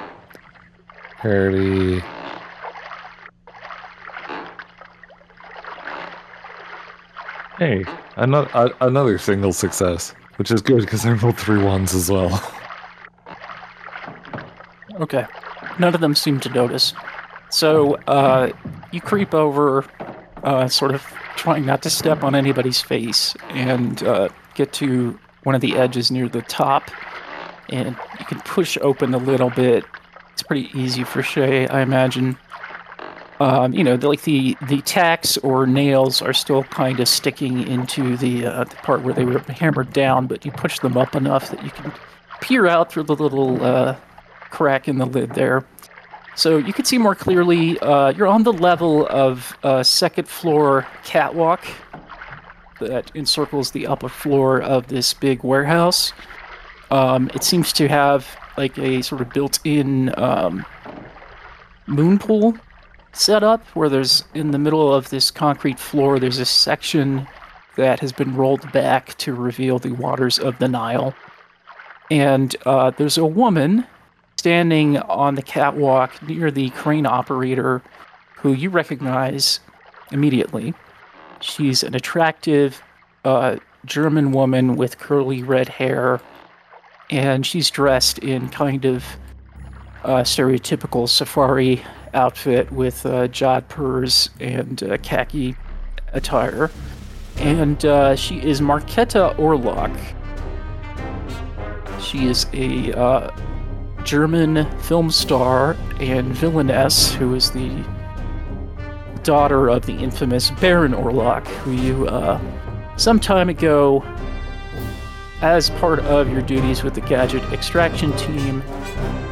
Dexterity. 1.22 2.02
Hey, 7.58 7.84
another 8.16 8.74
another 8.80 9.16
single 9.18 9.52
success, 9.52 10.12
which 10.36 10.50
is 10.50 10.60
good 10.60 10.80
because 10.80 11.06
I 11.06 11.12
rolled 11.12 11.38
three 11.38 11.62
ones 11.62 11.94
as 11.94 12.10
well. 12.10 12.42
Okay. 15.00 15.26
None 15.78 15.94
of 15.94 16.00
them 16.00 16.14
seem 16.14 16.40
to 16.40 16.48
notice. 16.48 16.94
So 17.50 17.94
uh, 18.06 18.50
you 18.92 19.00
creep 19.00 19.34
over, 19.34 19.84
uh, 20.42 20.68
sort 20.68 20.94
of 20.94 21.02
trying 21.36 21.64
not 21.66 21.82
to 21.82 21.90
step 21.90 22.24
on 22.24 22.34
anybody's 22.34 22.80
face, 22.80 23.34
and 23.50 24.02
uh, 24.02 24.28
get 24.54 24.72
to 24.74 25.18
one 25.44 25.54
of 25.54 25.60
the 25.60 25.76
edges 25.76 26.10
near 26.10 26.28
the 26.28 26.42
top. 26.42 26.90
And 27.70 27.96
you 28.18 28.24
can 28.26 28.40
push 28.40 28.76
open 28.80 29.14
a 29.14 29.18
little 29.18 29.50
bit. 29.50 29.84
It's 30.32 30.42
pretty 30.42 30.70
easy 30.74 31.04
for 31.04 31.22
Shay, 31.22 31.68
I 31.68 31.80
imagine. 31.80 32.36
Um, 33.40 33.72
you 33.72 33.82
know, 33.82 33.96
the, 33.96 34.08
like 34.08 34.22
the 34.22 34.56
the 34.68 34.80
tacks 34.82 35.36
or 35.38 35.66
nails 35.66 36.22
are 36.22 36.32
still 36.32 36.62
kind 36.64 37.00
of 37.00 37.08
sticking 37.08 37.66
into 37.66 38.16
the, 38.16 38.46
uh, 38.46 38.64
the 38.64 38.76
part 38.76 39.02
where 39.02 39.12
they 39.12 39.24
were 39.24 39.40
hammered 39.40 39.92
down, 39.92 40.28
but 40.28 40.44
you 40.44 40.52
push 40.52 40.78
them 40.78 40.96
up 40.96 41.16
enough 41.16 41.50
that 41.50 41.62
you 41.64 41.70
can 41.70 41.92
peer 42.40 42.66
out 42.66 42.92
through 42.92 43.02
the 43.02 43.16
little 43.16 43.62
uh, 43.64 43.96
crack 44.50 44.86
in 44.86 44.98
the 44.98 45.06
lid 45.06 45.34
there. 45.34 45.64
So 46.36 46.58
you 46.58 46.72
can 46.72 46.84
see 46.84 46.98
more 46.98 47.14
clearly. 47.14 47.78
Uh, 47.80 48.12
you're 48.12 48.28
on 48.28 48.44
the 48.44 48.52
level 48.52 49.06
of 49.08 49.56
a 49.62 49.84
second 49.84 50.28
floor 50.28 50.86
catwalk 51.04 51.64
that 52.80 53.10
encircles 53.14 53.70
the 53.70 53.86
upper 53.86 54.08
floor 54.08 54.60
of 54.60 54.88
this 54.88 55.14
big 55.14 55.42
warehouse. 55.42 56.12
Um, 56.90 57.30
it 57.34 57.42
seems 57.42 57.72
to 57.74 57.88
have 57.88 58.28
like 58.56 58.78
a 58.78 59.02
sort 59.02 59.20
of 59.20 59.30
built-in 59.30 60.12
um, 60.18 60.64
moon 61.86 62.18
pool 62.18 62.56
set 63.16 63.42
up 63.42 63.64
where 63.68 63.88
there's 63.88 64.24
in 64.34 64.50
the 64.50 64.58
middle 64.58 64.92
of 64.92 65.10
this 65.10 65.30
concrete 65.30 65.78
floor 65.78 66.18
there's 66.18 66.38
a 66.38 66.44
section 66.44 67.26
that 67.76 68.00
has 68.00 68.12
been 68.12 68.34
rolled 68.36 68.70
back 68.72 69.16
to 69.18 69.34
reveal 69.34 69.78
the 69.78 69.92
waters 69.92 70.38
of 70.38 70.58
the 70.58 70.68
Nile. 70.68 71.14
And 72.10 72.54
uh, 72.66 72.90
there's 72.90 73.18
a 73.18 73.26
woman 73.26 73.86
standing 74.36 74.98
on 74.98 75.34
the 75.34 75.42
catwalk 75.42 76.22
near 76.22 76.50
the 76.50 76.70
crane 76.70 77.06
operator 77.06 77.82
who 78.36 78.52
you 78.52 78.70
recognize 78.70 79.60
immediately. 80.12 80.74
She's 81.40 81.82
an 81.82 81.94
attractive 81.94 82.82
uh, 83.24 83.56
German 83.84 84.32
woman 84.32 84.76
with 84.76 84.98
curly 84.98 85.42
red 85.42 85.68
hair, 85.68 86.20
and 87.10 87.44
she's 87.44 87.70
dressed 87.70 88.18
in 88.18 88.48
kind 88.50 88.84
of 88.84 89.04
uh, 90.04 90.22
stereotypical 90.22 91.08
safari 91.08 91.82
outfit 92.14 92.70
with 92.72 93.04
uh, 93.04 93.28
jodhpurs 93.28 94.30
and 94.40 94.82
uh, 94.82 94.96
khaki 94.98 95.56
attire. 96.12 96.70
And 97.36 97.84
uh, 97.84 98.16
she 98.16 98.40
is 98.40 98.60
Marketa 98.60 99.36
Orlock. 99.36 99.94
She 102.00 102.26
is 102.26 102.46
a 102.52 102.92
uh, 102.92 103.36
German 104.04 104.70
film 104.80 105.10
star 105.10 105.76
and 105.98 106.28
villainess 106.34 107.12
who 107.12 107.34
is 107.34 107.50
the 107.50 107.84
daughter 109.22 109.68
of 109.68 109.86
the 109.86 109.94
infamous 109.94 110.50
Baron 110.52 110.92
Orlock, 110.92 111.46
who 111.46 111.72
you, 111.72 112.06
uh, 112.06 112.38
some 112.96 113.18
time 113.18 113.48
ago, 113.48 114.04
as 115.40 115.70
part 115.70 116.00
of 116.00 116.30
your 116.30 116.42
duties 116.42 116.82
with 116.82 116.94
the 116.94 117.00
Gadget 117.00 117.42
Extraction 117.52 118.12
Team, 118.16 118.62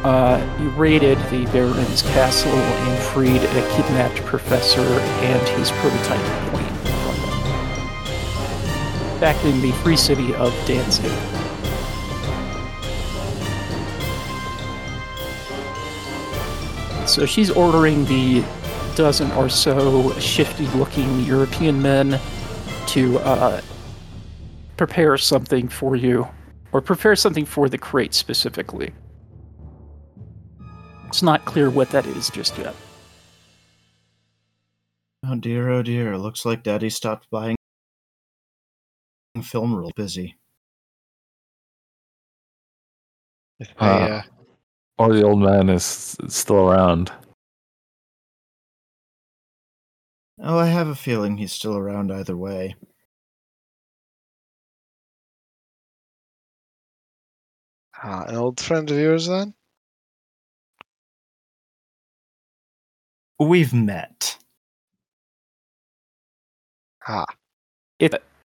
uh, 0.03 0.57
you 0.61 0.69
raided 0.71 1.17
the 1.29 1.45
Baron's 1.51 2.01
castle 2.01 2.51
and 2.51 3.03
freed 3.03 3.41
a 3.41 3.75
kidnapped 3.75 4.17
professor 4.25 4.81
and 4.81 5.47
his 5.57 5.71
prototype 5.71 6.19
them. 6.19 6.53
Back 9.19 9.43
in 9.45 9.61
the 9.61 9.71
free 9.83 9.95
city 9.95 10.33
of 10.35 10.53
Danzig. 10.67 11.11
So 17.07 17.25
she's 17.25 17.49
ordering 17.49 18.05
the 18.05 18.43
dozen 18.95 19.31
or 19.31 19.49
so 19.49 20.11
shifty 20.19 20.67
looking 20.67 21.21
European 21.21 21.81
men 21.81 22.19
to 22.87 23.19
uh, 23.19 23.61
prepare 24.77 25.17
something 25.17 25.67
for 25.67 25.95
you, 25.95 26.27
or 26.71 26.81
prepare 26.81 27.15
something 27.15 27.45
for 27.45 27.69
the 27.69 27.77
crate 27.77 28.13
specifically. 28.13 28.93
It's 31.07 31.21
not 31.21 31.45
clear 31.45 31.69
what 31.69 31.89
that 31.91 32.05
is 32.05 32.29
just 32.29 32.57
yet. 32.57 32.75
Oh 35.25 35.35
dear, 35.35 35.69
oh 35.69 35.83
dear. 35.83 36.17
Looks 36.17 36.45
like 36.45 36.63
Daddy 36.63 36.89
stopped 36.89 37.29
buying 37.29 37.55
film 39.41 39.75
real 39.75 39.91
busy. 39.95 40.35
I, 43.79 43.87
Uh, 43.87 44.07
uh, 44.07 44.21
Or 44.97 45.13
the 45.13 45.23
old 45.23 45.39
man 45.39 45.69
is 45.69 46.17
still 46.27 46.69
around. 46.69 47.11
Oh, 50.41 50.57
I 50.57 50.67
have 50.67 50.87
a 50.87 50.95
feeling 50.95 51.37
he's 51.37 51.53
still 51.53 51.77
around 51.77 52.11
either 52.11 52.35
way. 52.35 52.75
Ah, 58.03 58.25
an 58.27 58.35
old 58.35 58.59
friend 58.59 58.89
of 58.91 58.97
yours 58.97 59.27
then? 59.27 59.53
We've 63.39 63.73
met. 63.73 64.37
Ah, 67.07 67.25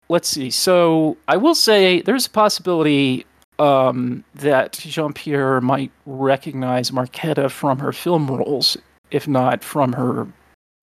Let's 0.10 0.29
see. 0.29 0.51
So 0.51 1.17
I 1.27 1.36
will 1.38 1.55
say 1.55 2.01
there's 2.01 2.27
a 2.27 2.29
possibility 2.29 3.25
um, 3.60 4.23
that 4.36 4.73
Jean 4.73 5.13
Pierre 5.13 5.60
might 5.60 5.91
recognize 6.05 6.91
Marquetta 6.91 7.49
from 7.51 7.79
her 7.79 7.91
film 7.91 8.27
roles, 8.27 8.77
if 9.12 9.27
not 9.27 9.63
from 9.63 9.93
her 9.93 10.27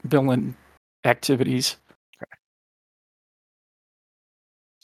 villain 0.05 0.57
activities. 1.05 1.77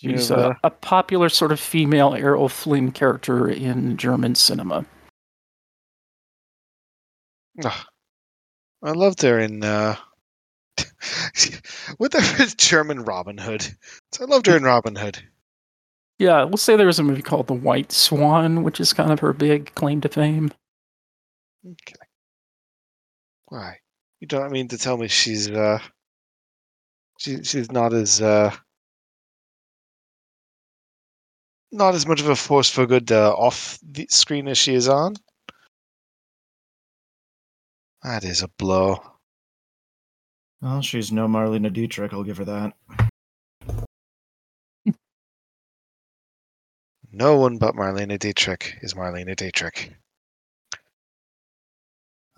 She's 0.00 0.30
a, 0.30 0.36
uh, 0.36 0.54
a 0.64 0.70
popular 0.70 1.28
sort 1.28 1.52
of 1.52 1.60
female 1.60 2.14
Errol 2.14 2.48
Flynn 2.48 2.90
character 2.90 3.46
in 3.48 3.98
German 3.98 4.34
cinema. 4.34 4.86
I 8.82 8.92
loved 8.92 9.20
her 9.20 9.38
in 9.38 9.62
uh, 9.62 9.96
with 11.98 12.12
the 12.12 12.54
German 12.56 13.04
Robin 13.04 13.36
Hood. 13.36 13.62
So 14.12 14.24
I 14.24 14.26
loved 14.26 14.46
her 14.46 14.56
in 14.56 14.62
Robin 14.62 14.96
Hood. 14.96 15.22
Yeah, 16.18 16.44
we'll 16.44 16.56
say 16.56 16.76
there 16.76 16.86
was 16.86 16.98
a 16.98 17.02
movie 17.02 17.20
called 17.20 17.46
The 17.46 17.54
White 17.54 17.92
Swan, 17.92 18.62
which 18.62 18.80
is 18.80 18.94
kind 18.94 19.12
of 19.12 19.20
her 19.20 19.34
big 19.34 19.74
claim 19.74 20.00
to 20.00 20.08
fame. 20.08 20.50
Okay. 21.66 21.94
Why? 23.48 23.76
You 24.20 24.26
don't 24.26 24.52
mean 24.52 24.68
to 24.68 24.78
tell 24.78 24.96
me 24.96 25.08
she's 25.08 25.50
uh 25.50 25.78
she 27.18 27.42
she's 27.42 27.70
not 27.70 27.92
as 27.92 28.22
uh 28.22 28.54
not 31.72 31.94
as 31.94 32.06
much 32.06 32.20
of 32.20 32.28
a 32.28 32.36
force 32.36 32.70
for 32.70 32.86
good 32.86 33.12
uh, 33.12 33.32
off 33.34 33.78
the 33.82 34.06
screen 34.10 34.48
as 34.48 34.58
she 34.58 34.74
is 34.74 34.88
on? 34.88 35.14
That 38.02 38.24
is 38.24 38.42
a 38.42 38.48
blow. 38.48 39.02
Well, 40.62 40.82
she's 40.82 41.12
no 41.12 41.26
Marlene 41.26 41.72
Dietrich, 41.72 42.12
I'll 42.12 42.24
give 42.24 42.38
her 42.38 42.44
that. 42.44 42.72
No 47.12 47.36
one 47.36 47.58
but 47.58 47.74
Marlene 47.74 48.18
Dietrich 48.18 48.78
is 48.82 48.94
Marlene 48.94 49.34
Dietrich. 49.34 49.92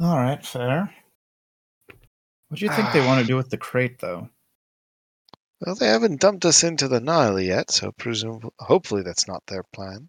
All 0.01 0.17
right, 0.17 0.45
fair. 0.45 0.93
What 2.49 2.59
do 2.59 2.65
you 2.65 2.73
think 2.73 2.93
they 2.93 3.05
want 3.05 3.21
to 3.21 3.27
do 3.27 3.37
with 3.37 3.51
the 3.51 3.59
crate, 3.59 3.99
though? 3.99 4.29
Well, 5.65 5.77
they 5.77 5.87
haven't 5.87 6.21
dumped 6.21 6.45
us 6.45 6.65
into 6.65 6.89
the 6.89 6.99
Nile 6.99 7.39
yet, 7.39 7.71
so 7.71 7.93
presumably, 7.93 8.51
hopefully, 8.59 9.03
that's 9.03 9.29
not 9.29 9.47
their 9.47 9.63
plan. 9.63 10.09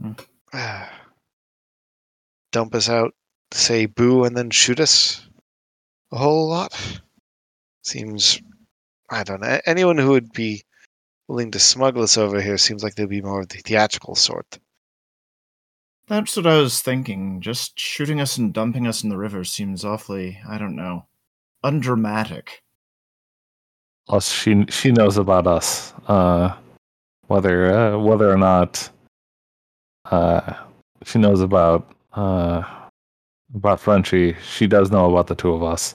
Hmm. 0.00 0.12
Dump 2.52 2.74
us 2.74 2.88
out, 2.88 3.14
say 3.52 3.86
boo, 3.86 4.24
and 4.24 4.36
then 4.36 4.50
shoot 4.50 4.80
us 4.80 5.28
a 6.10 6.18
whole 6.18 6.48
lot. 6.48 7.00
Seems, 7.82 8.42
I 9.08 9.22
don't 9.22 9.40
know. 9.40 9.60
Anyone 9.66 9.98
who 9.98 10.10
would 10.10 10.32
be 10.32 10.64
willing 11.28 11.52
to 11.52 11.60
smuggle 11.60 12.02
us 12.02 12.18
over 12.18 12.40
here 12.40 12.58
seems 12.58 12.82
like 12.82 12.96
they'd 12.96 13.08
be 13.08 13.22
more 13.22 13.42
of 13.42 13.50
the 13.50 13.58
theatrical 13.58 14.16
sort. 14.16 14.58
That's 16.08 16.36
what 16.36 16.46
I 16.48 16.58
was 16.58 16.82
thinking. 16.82 17.40
Just 17.40 17.78
shooting 17.78 18.20
us 18.20 18.36
and 18.36 18.52
dumping 18.52 18.88
us 18.88 19.04
in 19.04 19.10
the 19.10 19.16
river 19.16 19.44
seems 19.44 19.84
awfully, 19.84 20.40
I 20.48 20.58
don't 20.58 20.74
know, 20.74 21.06
undramatic. 21.62 22.64
Plus, 24.08 24.30
she 24.30 24.64
she 24.68 24.92
knows 24.92 25.16
about 25.16 25.46
us. 25.46 25.92
Uh, 26.06 26.54
whether 27.26 27.72
uh, 27.76 27.98
whether 27.98 28.30
or 28.30 28.38
not 28.38 28.88
uh, 30.04 30.54
she 31.04 31.18
knows 31.18 31.40
about 31.40 31.92
uh, 32.12 32.62
about 33.54 33.80
Frenchie, 33.80 34.36
she 34.48 34.66
does 34.66 34.90
know 34.90 35.10
about 35.10 35.26
the 35.26 35.34
two 35.34 35.52
of 35.52 35.62
us. 35.62 35.94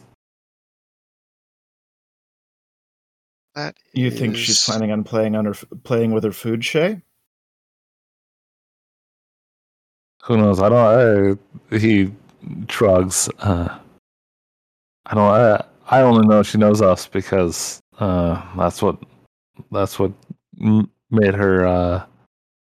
That 3.56 3.76
You 3.94 4.12
think 4.12 4.36
she's 4.36 4.64
planning 4.64 4.92
on 4.92 5.04
playing 5.04 5.36
on 5.36 5.46
her 5.46 5.54
playing 5.84 6.12
with 6.12 6.24
her 6.24 6.32
food, 6.32 6.64
Shay? 6.64 7.02
Who 10.24 10.38
knows? 10.38 10.62
I 10.62 10.70
don't. 10.70 11.40
I, 11.72 11.78
he 11.78 12.12
shrugs. 12.70 13.30
Uh, 13.40 13.78
I 15.06 15.16
don't. 15.16 15.24
I, 15.24 15.64
I 15.88 16.02
only 16.02 16.28
know 16.28 16.44
she 16.44 16.58
knows 16.58 16.82
us 16.82 17.08
because 17.08 17.82
uh, 18.02 18.42
that's 18.58 18.82
what 18.82 18.98
that's 19.72 20.00
what 20.00 20.12
made 20.58 21.36
her 21.36 21.66
uh, 21.66 22.06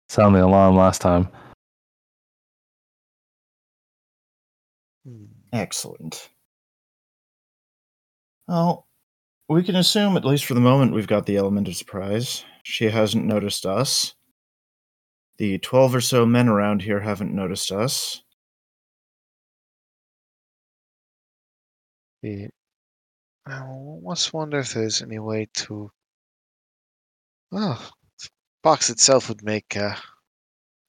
sound 0.09 0.35
the 0.37 0.45
alarm 0.45 0.77
last 0.77 1.01
time. 1.01 1.29
Hmm. 5.05 5.25
Excellent. 5.53 6.29
Well, 8.47 8.87
we 9.49 9.65
can 9.65 9.77
assume, 9.77 10.17
at 10.17 10.25
least 10.25 10.45
for 10.45 10.55
the 10.55 10.61
moment, 10.61 10.93
we've 10.93 11.07
got 11.07 11.27
the 11.27 11.37
element 11.37 11.67
of 11.69 11.77
surprise. 11.77 12.45
She 12.63 12.87
hasn't 12.87 13.25
noticed 13.25 13.67
us. 13.67 14.15
The 15.39 15.59
12 15.59 15.97
or 15.97 16.01
so 16.01 16.25
men 16.25 16.49
around 16.49 16.83
here 16.83 17.01
haven't 17.01 17.35
noticed 17.35 17.73
us. 17.73 18.23
The, 22.23 22.49
I 23.47 23.63
must 24.03 24.33
wonder 24.33 24.59
if 24.59 24.75
there's 24.75 25.03
any 25.03 25.19
way 25.21 25.49
to. 25.55 25.91
Well, 27.53 27.81
the 28.21 28.29
box 28.63 28.91
itself 28.91 29.29
would 29.29 29.45
make 29.45 29.77
uh, 29.77 29.95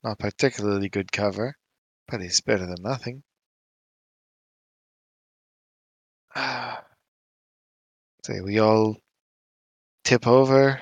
not 0.03 0.17
particularly 0.17 0.89
good 0.89 1.11
cover, 1.11 1.55
but 2.07 2.21
it's 2.21 2.41
better 2.41 2.65
than 2.65 2.81
nothing. 2.81 3.21
Say 8.25 8.41
we 8.41 8.59
all 8.59 8.97
tip 10.03 10.25
over 10.25 10.81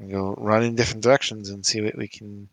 and 0.00 0.10
go 0.10 0.34
run 0.38 0.62
in 0.62 0.74
different 0.74 1.02
directions 1.02 1.50
and 1.50 1.66
see 1.66 1.82
what 1.82 1.98
we 1.98 2.08
can. 2.08 2.48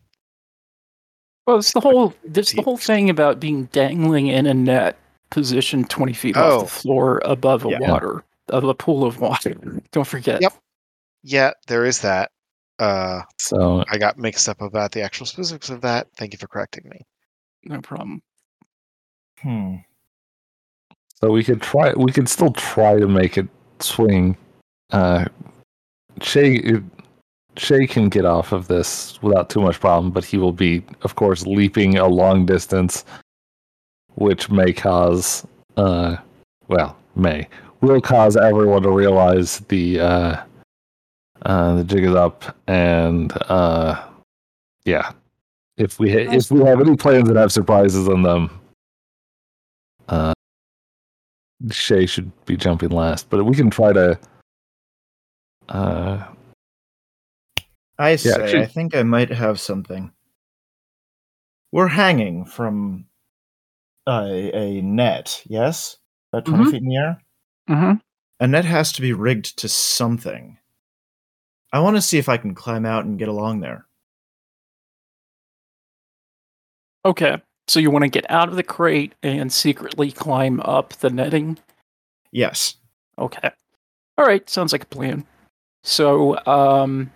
Well, 1.46 1.58
it's 1.58 1.72
the 1.72 1.80
whole 1.80 2.14
It's 2.22 2.52
the 2.52 2.62
whole 2.62 2.76
thing 2.76 3.08
about 3.08 3.40
being 3.40 3.64
dangling 3.66 4.26
in 4.26 4.46
a 4.46 4.52
net 4.54 4.98
position 5.36 5.84
twenty 5.84 6.14
feet 6.14 6.34
Oh. 6.36 6.60
off 6.60 6.62
the 6.62 6.80
floor 6.80 7.20
above 7.24 7.64
a 7.66 7.70
Yeah. 7.70 7.78
water 7.80 8.24
of 8.48 8.64
a 8.64 8.74
pool 8.74 9.04
of 9.04 9.20
water. 9.20 9.54
Don't 9.92 10.06
forget. 10.06 10.40
Yep. 10.40 10.54
Yeah, 11.22 11.50
there 11.66 11.84
is 11.84 12.00
that. 12.00 12.30
Uh, 12.78 13.22
So 13.38 13.84
I 13.90 13.98
got 13.98 14.16
mixed 14.18 14.48
up 14.48 14.60
about 14.62 14.92
the 14.92 15.02
actual 15.02 15.26
specifics 15.26 15.68
of 15.70 15.82
that. 15.82 16.08
Thank 16.16 16.32
you 16.32 16.38
for 16.38 16.46
correcting 16.48 16.88
me. 16.88 17.00
No 17.64 17.80
problem. 17.82 18.22
Hmm. 19.42 19.76
so 21.20 21.30
we 21.30 21.44
could 21.44 21.60
try. 21.60 21.92
We 21.94 22.12
could 22.12 22.28
still 22.28 22.52
try 22.52 22.98
to 22.98 23.06
make 23.06 23.36
it 23.36 23.46
swing. 23.80 24.36
Uh, 24.90 25.26
Shay 26.22 26.80
Shay 27.58 27.86
can 27.86 28.08
get 28.08 28.24
off 28.24 28.52
of 28.52 28.68
this 28.68 29.20
without 29.22 29.50
too 29.50 29.60
much 29.60 29.80
problem, 29.80 30.10
but 30.12 30.24
he 30.24 30.38
will 30.38 30.52
be, 30.52 30.82
of 31.02 31.14
course, 31.16 31.44
leaping 31.46 31.98
a 31.98 32.06
long 32.06 32.46
distance, 32.46 33.04
which 34.16 34.50
may 34.50 34.72
cause, 34.72 35.46
uh, 35.76 36.16
well, 36.68 36.96
may 37.14 37.46
will 37.80 38.00
cause 38.00 38.36
everyone 38.36 38.82
to 38.82 38.90
realize 38.90 39.60
the 39.68 40.00
uh, 40.00 40.42
uh, 41.42 41.74
the 41.76 41.84
jig 41.84 42.04
is 42.04 42.14
up, 42.14 42.56
and 42.66 43.32
uh, 43.50 44.02
yeah, 44.84 45.12
if 45.76 45.98
we 45.98 46.10
ha- 46.10 46.32
if 46.32 46.50
we 46.50 46.60
have 46.64 46.80
any 46.80 46.96
plans 46.96 47.28
that 47.28 47.36
have 47.36 47.52
surprises 47.52 48.08
on 48.08 48.22
them, 48.22 48.60
uh, 50.08 50.32
Shay 51.70 52.06
should 52.06 52.30
be 52.46 52.56
jumping 52.56 52.90
last, 52.90 53.28
but 53.30 53.44
we 53.44 53.54
can 53.54 53.70
try 53.70 53.92
to. 53.92 54.18
Uh, 55.68 56.24
I 57.98 58.16
say, 58.16 58.30
actually- 58.42 58.62
I 58.62 58.66
think 58.66 58.94
I 58.94 59.02
might 59.02 59.30
have 59.30 59.58
something. 59.60 60.12
We're 61.72 61.88
hanging 61.88 62.44
from 62.44 63.06
a, 64.06 64.50
a 64.54 64.80
net, 64.82 65.42
yes? 65.46 65.96
About 66.32 66.44
20 66.46 66.64
Mhm. 66.64 66.70
feet 66.70 66.82
in 66.82 66.88
the 66.88 66.96
air? 66.96 67.22
Mm-hmm. 67.68 67.92
A 68.40 68.46
net 68.46 68.64
has 68.64 68.92
to 68.92 69.02
be 69.02 69.12
rigged 69.12 69.58
to 69.58 69.68
something. 69.68 70.58
I 71.72 71.80
want 71.80 71.96
to 71.96 72.02
see 72.02 72.18
if 72.18 72.28
I 72.28 72.36
can 72.36 72.54
climb 72.54 72.86
out 72.86 73.04
and 73.04 73.18
get 73.18 73.28
along 73.28 73.60
there. 73.60 73.86
Okay. 77.04 77.40
So 77.68 77.80
you 77.80 77.90
want 77.90 78.04
to 78.04 78.08
get 78.08 78.30
out 78.30 78.48
of 78.48 78.56
the 78.56 78.62
crate 78.62 79.14
and 79.22 79.52
secretly 79.52 80.12
climb 80.12 80.60
up 80.60 80.92
the 80.94 81.10
netting? 81.10 81.58
Yes. 82.30 82.76
Okay. 83.18 83.50
All 84.18 84.24
right, 84.24 84.48
sounds 84.48 84.72
like 84.72 84.84
a 84.84 84.86
plan. 84.86 85.26
So, 85.82 86.38
um 86.46 87.10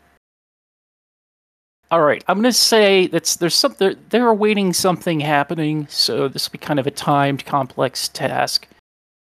All 1.90 2.02
right, 2.02 2.22
I'm 2.28 2.36
going 2.36 2.44
to 2.44 2.52
say 2.52 3.08
that's 3.08 3.36
there's 3.36 3.54
some 3.54 3.74
they're, 3.78 3.96
they're 4.10 4.28
awaiting 4.28 4.72
something 4.72 5.18
happening, 5.18 5.88
so 5.88 6.28
this 6.28 6.48
will 6.48 6.52
be 6.52 6.58
kind 6.58 6.78
of 6.78 6.86
a 6.86 6.92
timed 6.92 7.44
complex 7.44 8.08
task. 8.08 8.68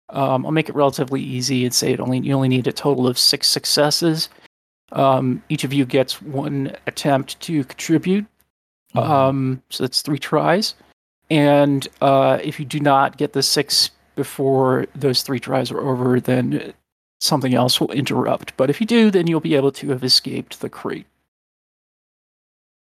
Um, 0.10 0.46
I'll 0.46 0.52
make 0.52 0.70
it 0.70 0.76
relatively 0.76 1.22
easy 1.22 1.66
and 1.66 1.74
say 1.74 1.94
it 1.94 2.00
only 2.00 2.20
you 2.20 2.34
only 2.34 2.48
need 2.48 2.68
a 2.68 2.72
total 2.72 3.08
of 3.08 3.18
6 3.18 3.48
successes. 3.48 4.30
Um, 4.92 5.44
each 5.50 5.64
of 5.64 5.74
you 5.74 5.86
gets 5.86 6.22
one 6.22 6.76
attempt 6.86 7.40
to 7.42 7.64
contribute. 7.64 8.26
Um, 8.96 9.62
so 9.70 9.84
that's 9.84 10.02
3 10.02 10.20
tries. 10.20 10.76
And 11.32 11.88
uh, 12.02 12.40
if 12.44 12.60
you 12.60 12.66
do 12.66 12.80
not 12.80 13.18
get 13.18 13.34
the 13.34 13.44
6 13.44 13.92
before 14.16 14.86
those 14.96 15.24
3 15.24 15.40
tries 15.40 15.72
are 15.72 15.80
over, 15.82 16.20
then 16.20 16.74
something 17.20 17.54
else 17.54 17.80
will 17.80 17.92
interrupt. 17.92 18.56
But 18.58 18.70
if 18.70 18.80
you 18.80 18.88
do, 18.88 19.10
then 19.12 19.28
you'll 19.28 19.40
be 19.40 19.56
able 19.56 19.72
to 19.74 19.90
have 19.90 20.04
escaped 20.04 20.62
the 20.62 20.70
crate. 20.70 21.06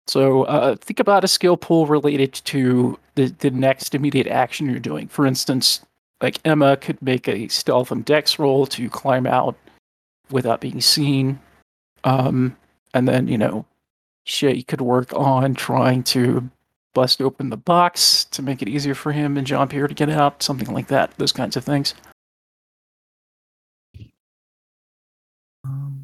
So 0.08 0.44
uh, 0.44 0.76
think 0.76 1.00
about 1.00 1.24
a 1.24 1.28
skill 1.28 1.58
pool 1.58 1.88
related 1.88 2.34
to 2.46 3.00
the, 3.16 3.28
the 3.40 3.50
next 3.50 3.96
immediate 3.96 4.28
action 4.28 4.70
you're 4.70 4.80
doing. 4.80 5.08
For 5.08 5.26
instance, 5.26 5.82
like 6.22 6.40
Emma 6.46 6.78
could 6.78 7.02
make 7.02 7.28
a 7.28 7.48
stealth 7.48 7.92
and 7.92 8.06
dex 8.06 8.38
roll 8.38 8.66
to 8.68 8.90
climb 8.90 9.26
out 9.26 9.56
without 10.30 10.62
being 10.62 10.82
seen. 10.82 11.40
Um, 12.04 12.56
and 12.94 13.08
then, 13.08 13.28
you 13.28 13.38
know, 13.38 13.66
Shay 14.26 14.62
could 14.62 14.82
work 14.82 15.14
on 15.14 15.54
trying 15.56 16.04
to 16.04 16.50
bust 16.94 17.22
open 17.22 17.50
the 17.50 17.58
box 17.58 18.26
to 18.26 18.42
make 18.42 18.62
it 18.62 18.70
easier 18.70 18.96
for 18.96 19.12
him 19.12 19.38
and 19.38 19.46
Jean 19.46 19.68
Pierre 19.68 19.88
to 19.88 19.94
get 19.94 20.10
out, 20.10 20.42
something 20.42 20.74
like 20.74 20.88
that, 20.88 21.12
those 21.18 21.32
kinds 21.32 21.58
of 21.58 21.64
things. 21.64 21.94
Um, 25.66 25.95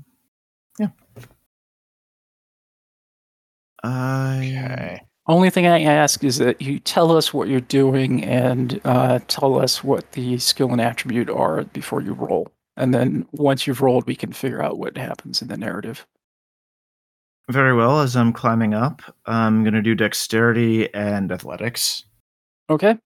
Okay. 3.84 5.02
Only 5.28 5.50
thing 5.50 5.68
I 5.68 5.82
ask 5.82 6.24
is 6.24 6.38
that 6.38 6.62
you 6.62 6.80
tell 6.80 7.16
us 7.16 7.34
what 7.34 7.48
you're 7.48 7.62
doing 7.62 8.24
and 8.24 8.82
uh, 8.86 9.20
tell 9.28 9.60
us 9.60 9.84
what 9.84 10.12
the 10.14 10.38
skill 10.40 10.72
and 10.72 10.82
attribute 10.82 11.30
are 11.30 11.64
before 11.66 12.02
you 12.02 12.14
roll. 12.14 12.52
And 12.76 12.94
then 12.94 13.28
once 13.32 13.68
you've 13.68 13.82
rolled, 13.82 14.08
we 14.08 14.16
can 14.16 14.34
figure 14.34 14.64
out 14.64 14.80
what 14.80 14.98
happens 14.98 15.42
in 15.42 15.48
the 15.48 15.58
narrative. 15.58 16.06
very 17.50 17.76
well. 17.76 18.00
As 18.02 18.16
I'm 18.16 18.34
climbing 18.34 18.74
up, 18.74 19.02
I'm 19.26 19.64
going 19.64 19.74
to 19.74 19.82
do 19.82 19.94
dexterity 19.94 20.92
and 20.94 21.32
athletics. 21.32 22.06
Okay. 22.70 22.98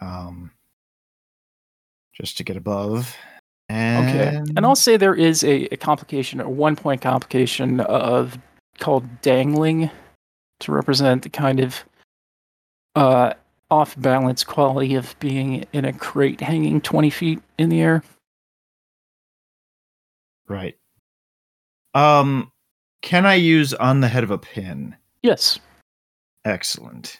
Um, 0.00 0.50
just 2.14 2.36
to 2.38 2.44
get 2.44 2.56
above. 2.56 3.16
Okay. 3.70 4.36
And, 4.36 4.52
And 4.56 4.66
I'll 4.66 4.74
say 4.76 4.96
there 4.96 5.14
is 5.14 5.44
a, 5.44 5.64
a 5.72 5.76
complication, 5.76 6.40
a 6.40 6.48
one 6.48 6.76
point 6.76 7.00
complication 7.00 7.80
of 7.80 8.36
called 8.80 9.22
dangling 9.22 9.90
to 10.60 10.72
represent 10.72 11.22
the 11.22 11.28
kind 11.28 11.60
of 11.60 11.84
uh, 12.96 13.34
off 13.70 13.98
balance 14.00 14.42
quality 14.42 14.94
of 14.94 15.14
being 15.20 15.64
in 15.72 15.84
a 15.84 15.92
crate 15.92 16.40
hanging 16.40 16.80
20 16.80 17.10
feet 17.10 17.40
in 17.58 17.68
the 17.68 17.80
air. 17.80 18.02
right. 20.48 20.76
Um, 21.94 22.50
can 23.02 23.26
I 23.26 23.34
use 23.34 23.74
on 23.74 24.00
the 24.00 24.08
head 24.08 24.24
of 24.24 24.30
a 24.30 24.38
pin? 24.38 24.96
Yes. 25.22 25.58
Excellent. 26.44 27.18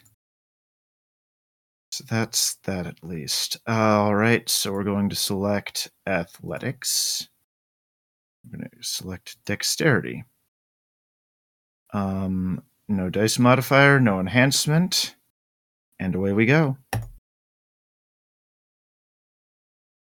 So 1.91 2.05
that's 2.09 2.55
that 2.63 2.87
at 2.87 3.03
least. 3.03 3.57
All 3.67 4.15
right, 4.15 4.47
so 4.49 4.71
we're 4.71 4.85
going 4.85 5.09
to 5.09 5.15
select 5.15 5.91
athletics. 6.07 7.27
I'm 8.43 8.57
going 8.57 8.69
to 8.69 8.83
select 8.83 9.43
dexterity. 9.45 10.23
Um, 11.93 12.63
no 12.87 13.09
dice 13.09 13.37
modifier, 13.39 13.99
no 13.99 14.19
enhancement, 14.19 15.15
and 15.99 16.15
away 16.15 16.33
we 16.33 16.45
go. 16.45 16.77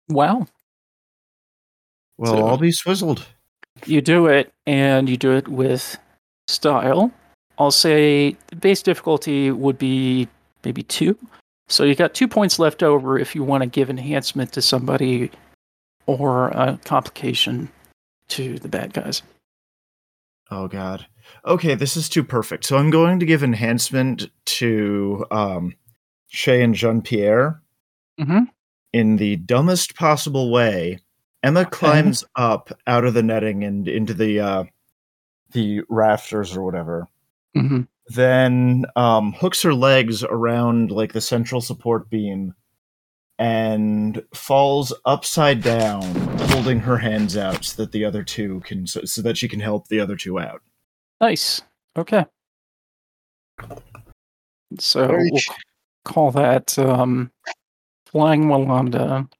Wow. 0.09 0.47
Well, 2.17 2.33
So- 2.37 2.47
I'll 2.47 2.57
be 2.57 2.71
swizzled. 2.71 3.25
You 3.85 4.01
do 4.01 4.27
it, 4.27 4.53
and 4.67 5.09
you 5.09 5.17
do 5.17 5.33
it 5.33 5.47
with 5.47 5.97
style. 6.47 7.11
I'll 7.57 7.71
say 7.71 8.37
the 8.47 8.55
base 8.55 8.81
difficulty 8.81 9.51
would 9.51 9.77
be 9.77 10.27
maybe 10.63 10.83
two. 10.83 11.17
So 11.69 11.83
you 11.83 11.95
got 11.95 12.13
two 12.13 12.27
points 12.27 12.59
left 12.59 12.83
over 12.83 13.17
if 13.17 13.35
you 13.35 13.43
want 13.43 13.63
to 13.63 13.69
give 13.69 13.89
enhancement 13.89 14.51
to 14.53 14.61
somebody 14.61 15.31
or 16.05 16.49
a 16.49 16.79
complication 16.83 17.69
to 18.29 18.59
the 18.59 18.67
bad 18.67 18.93
guys. 18.93 19.21
Oh 20.51 20.67
god. 20.67 21.07
Okay, 21.45 21.75
this 21.75 21.95
is 21.97 22.09
too 22.09 22.23
perfect. 22.23 22.65
So 22.65 22.77
I'm 22.77 22.89
going 22.89 23.19
to 23.19 23.25
give 23.25 23.43
enhancement 23.43 24.29
to 24.45 25.25
um 25.31 25.75
Shay 26.27 26.61
and 26.63 26.73
Jean 26.75 27.01
Pierre. 27.01 27.61
Mhm. 28.19 28.47
in 28.93 29.15
the 29.17 29.37
dumbest 29.37 29.95
possible 29.95 30.51
way, 30.51 30.99
Emma 31.41 31.65
climbs 31.65 32.23
up 32.35 32.71
out 32.85 33.05
of 33.05 33.15
the 33.15 33.23
netting 33.23 33.63
and 33.63 33.87
into 33.87 34.13
the 34.13 34.39
uh, 34.39 34.63
the 35.51 35.81
rafters 35.89 36.55
or 36.55 36.63
whatever. 36.63 37.07
hmm 37.55 37.81
Then 38.07 38.85
um, 38.95 39.33
hooks 39.33 39.61
her 39.63 39.73
legs 39.73 40.23
around 40.23 40.91
like 40.91 41.13
the 41.13 41.21
central 41.21 41.59
support 41.61 42.09
beam 42.09 42.53
and 43.39 44.23
falls 44.33 44.93
upside 45.05 45.61
down, 45.63 46.03
holding 46.51 46.79
her 46.79 46.97
hands 46.97 47.35
out 47.35 47.65
so 47.65 47.81
that 47.81 47.91
the 47.91 48.05
other 48.05 48.23
two 48.23 48.59
can 48.61 48.85
so, 48.85 49.03
so 49.05 49.21
that 49.23 49.37
she 49.37 49.47
can 49.47 49.59
help 49.59 49.87
the 49.87 49.99
other 49.99 50.15
two 50.15 50.39
out. 50.39 50.61
Nice. 51.23 51.61
Okay. 51.97 52.25
So 54.77 55.07
we'll 55.07 55.39
call 56.03 56.31
that 56.31 56.77
um, 56.77 57.31
Flying 58.07 58.47
Wallenda. 58.47 59.31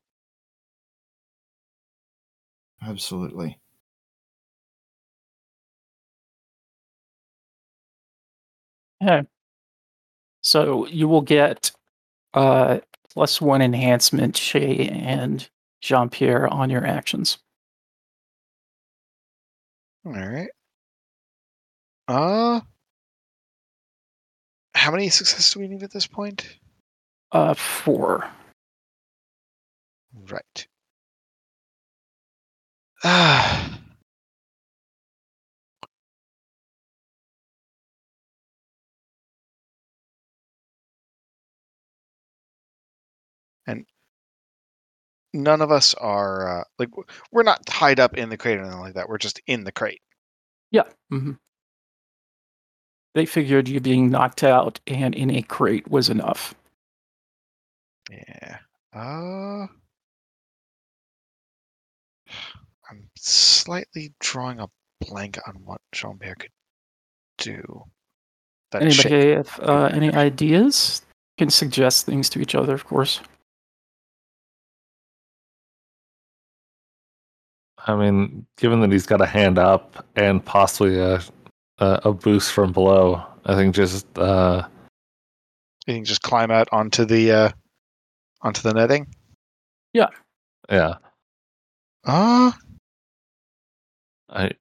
Absolutely. 2.82 3.60
Okay. 9.02 9.28
So 10.40 10.88
you 10.88 11.10
will 11.10 11.22
get 11.22 11.74
uh, 12.34 12.80
plus 13.12 13.42
one 13.42 13.62
enhancement, 13.62 14.38
Shay 14.38 14.88
and 14.88 15.50
Jean 15.82 16.10
Pierre, 16.10 16.48
on 16.48 16.70
your 16.70 16.86
actions. 16.86 17.40
All 20.06 20.14
right. 20.14 20.48
Uh, 22.08 22.62
how 24.76 24.92
many 24.92 25.10
successes 25.10 25.54
do 25.54 25.60
we 25.60 25.68
need 25.68 25.84
at 25.84 25.92
this 25.92 26.08
point? 26.08 26.58
Uh, 27.32 27.54
four. 27.54 28.30
Right. 30.30 30.68
Ah. 33.04 33.80
and 43.68 43.86
none 45.34 45.62
of 45.62 45.72
us 45.72 45.94
are 45.96 46.62
uh, 46.62 46.64
like 46.80 46.90
we're 47.32 47.44
not 47.44 47.66
tied 47.66 48.00
up 48.00 48.16
in 48.18 48.30
the 48.30 48.38
crate 48.38 48.58
or 48.58 48.62
anything 48.62 48.80
like 48.80 48.94
that. 48.96 49.10
We're 49.10 49.18
just 49.18 49.40
in 49.48 49.64
the 49.64 49.72
crate. 49.72 50.02
Yeah. 50.72 50.84
hmm 51.10 51.32
They 53.14 53.26
figured 53.26 53.68
you 53.68 53.80
being 53.80 54.10
knocked 54.10 54.44
out 54.44 54.80
and 54.88 55.14
in 55.14 55.30
a 55.30 55.42
crate 55.44 55.88
was 55.90 56.10
enough. 56.10 56.56
Yeah. 58.10 58.58
Uh 58.94 59.68
I'm 62.90 63.10
slightly 63.18 64.14
drawing 64.20 64.60
a 64.60 64.68
blank 65.02 65.40
on 65.48 65.56
what 65.64 65.82
Jean 65.94 66.18
Pierre 66.20 66.36
could 66.36 66.52
do. 67.38 67.84
That 68.72 68.82
Anybody 68.84 69.02
shape- 69.10 69.38
have 69.48 69.60
uh, 69.62 69.90
any 69.94 70.12
ideas? 70.12 71.02
Can 71.38 71.50
suggest 71.50 72.06
things 72.06 72.30
to 72.30 72.40
each 72.42 72.54
other, 72.54 72.74
of 72.76 72.86
course. 72.86 73.20
I 77.86 77.96
mean, 77.96 78.46
given 78.58 78.80
that 78.82 78.92
he's 78.92 79.06
got 79.06 79.20
a 79.22 79.26
hand 79.26 79.58
up 79.58 80.06
and 80.16 80.44
possibly 80.44 81.00
a 81.00 81.22
a, 81.84 82.10
a 82.10 82.14
boost 82.14 82.52
from 82.52 82.72
below, 82.72 83.24
I 83.46 83.56
think 83.56 83.76
just 83.76 84.06
uh, 84.18 84.68
you 85.88 85.96
can 85.96 86.06
just 86.06 86.22
climb 86.22 86.52
out 86.52 86.70
onto 86.72 87.06
the 87.06 87.32
uh 87.32 87.50
onto 88.42 88.62
the 88.62 88.74
netting. 88.74 89.08
yeah, 89.94 90.08
Yeah. 90.70 90.96
Uh 92.06 92.52
I 94.30 94.52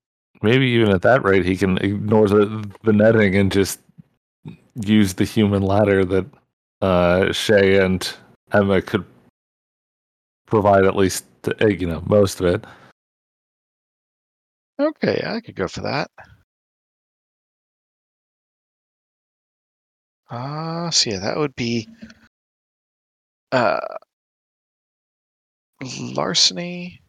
maybe 0.42 0.66
even 0.66 0.90
at 0.90 1.02
that 1.02 1.24
rate 1.24 1.44
he 1.44 1.56
can 1.56 1.78
ignore 1.78 2.28
the 2.28 2.68
the 2.82 2.92
netting 2.92 3.37
and 3.37 3.50
just 3.50 3.80
use 4.74 5.14
the 5.14 5.24
human 5.24 5.62
ladder 5.62 6.04
that 6.04 6.26
uh, 6.80 7.32
Shay 7.32 7.78
and 7.78 8.12
Emma 8.52 8.82
could 8.82 9.04
provide 10.46 10.85
at 10.85 10.96
least 10.96 11.24
uh, 11.46 11.66
you 11.66 11.87
know 11.87 12.02
most 12.06 12.40
of 12.40 12.46
it. 12.46 12.64
okay, 14.80 15.22
I 15.24 15.40
could 15.40 15.54
go 15.54 15.68
for 15.68 15.82
that. 15.82 16.11
Uh 20.32 20.90
so 20.90 21.10
yeah, 21.10 21.18
that 21.20 21.36
would 21.36 21.54
be 21.54 21.88
uh 23.52 23.78
larceny 26.14 27.02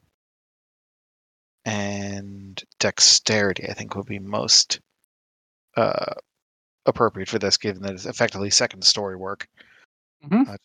and 1.66 2.64
dexterity 2.80 3.70
i 3.70 3.74
think 3.74 3.96
would 3.96 4.06
be 4.06 4.20
most 4.20 4.82
uh 5.78 6.14
appropriate 6.86 7.30
for 7.30 7.40
this 7.40 7.58
given 7.58 7.82
that 7.84 7.94
it's 7.94 8.06
effectively 8.06 8.50
second 8.50 8.84
story 8.84 9.16
work 9.18 9.48
Mhm. 10.24 10.50
uh, 10.50 10.58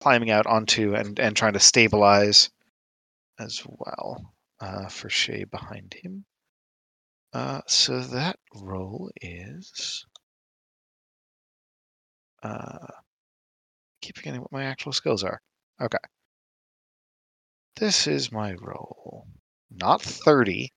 climbing 0.00 0.30
out 0.30 0.46
onto 0.46 0.94
and 0.94 1.18
and 1.20 1.36
trying 1.36 1.54
to 1.54 1.60
stabilize 1.60 2.50
as 3.40 3.62
well 3.66 4.34
uh 4.60 4.88
for 4.88 5.10
shay 5.10 5.44
behind 5.44 5.94
him 5.94 6.24
uh 7.34 7.60
so 7.66 8.00
that 8.00 8.38
roll 8.54 9.10
is 9.20 10.06
uh 12.42 12.86
keep 14.00 14.16
forgetting 14.16 14.40
what 14.40 14.52
my 14.52 14.64
actual 14.64 14.92
skills 14.92 15.22
are 15.22 15.40
okay 15.80 15.98
this 17.76 18.06
is 18.06 18.30
my 18.30 18.52
roll. 18.54 19.26
Not 19.70 20.02
30. 20.02 20.70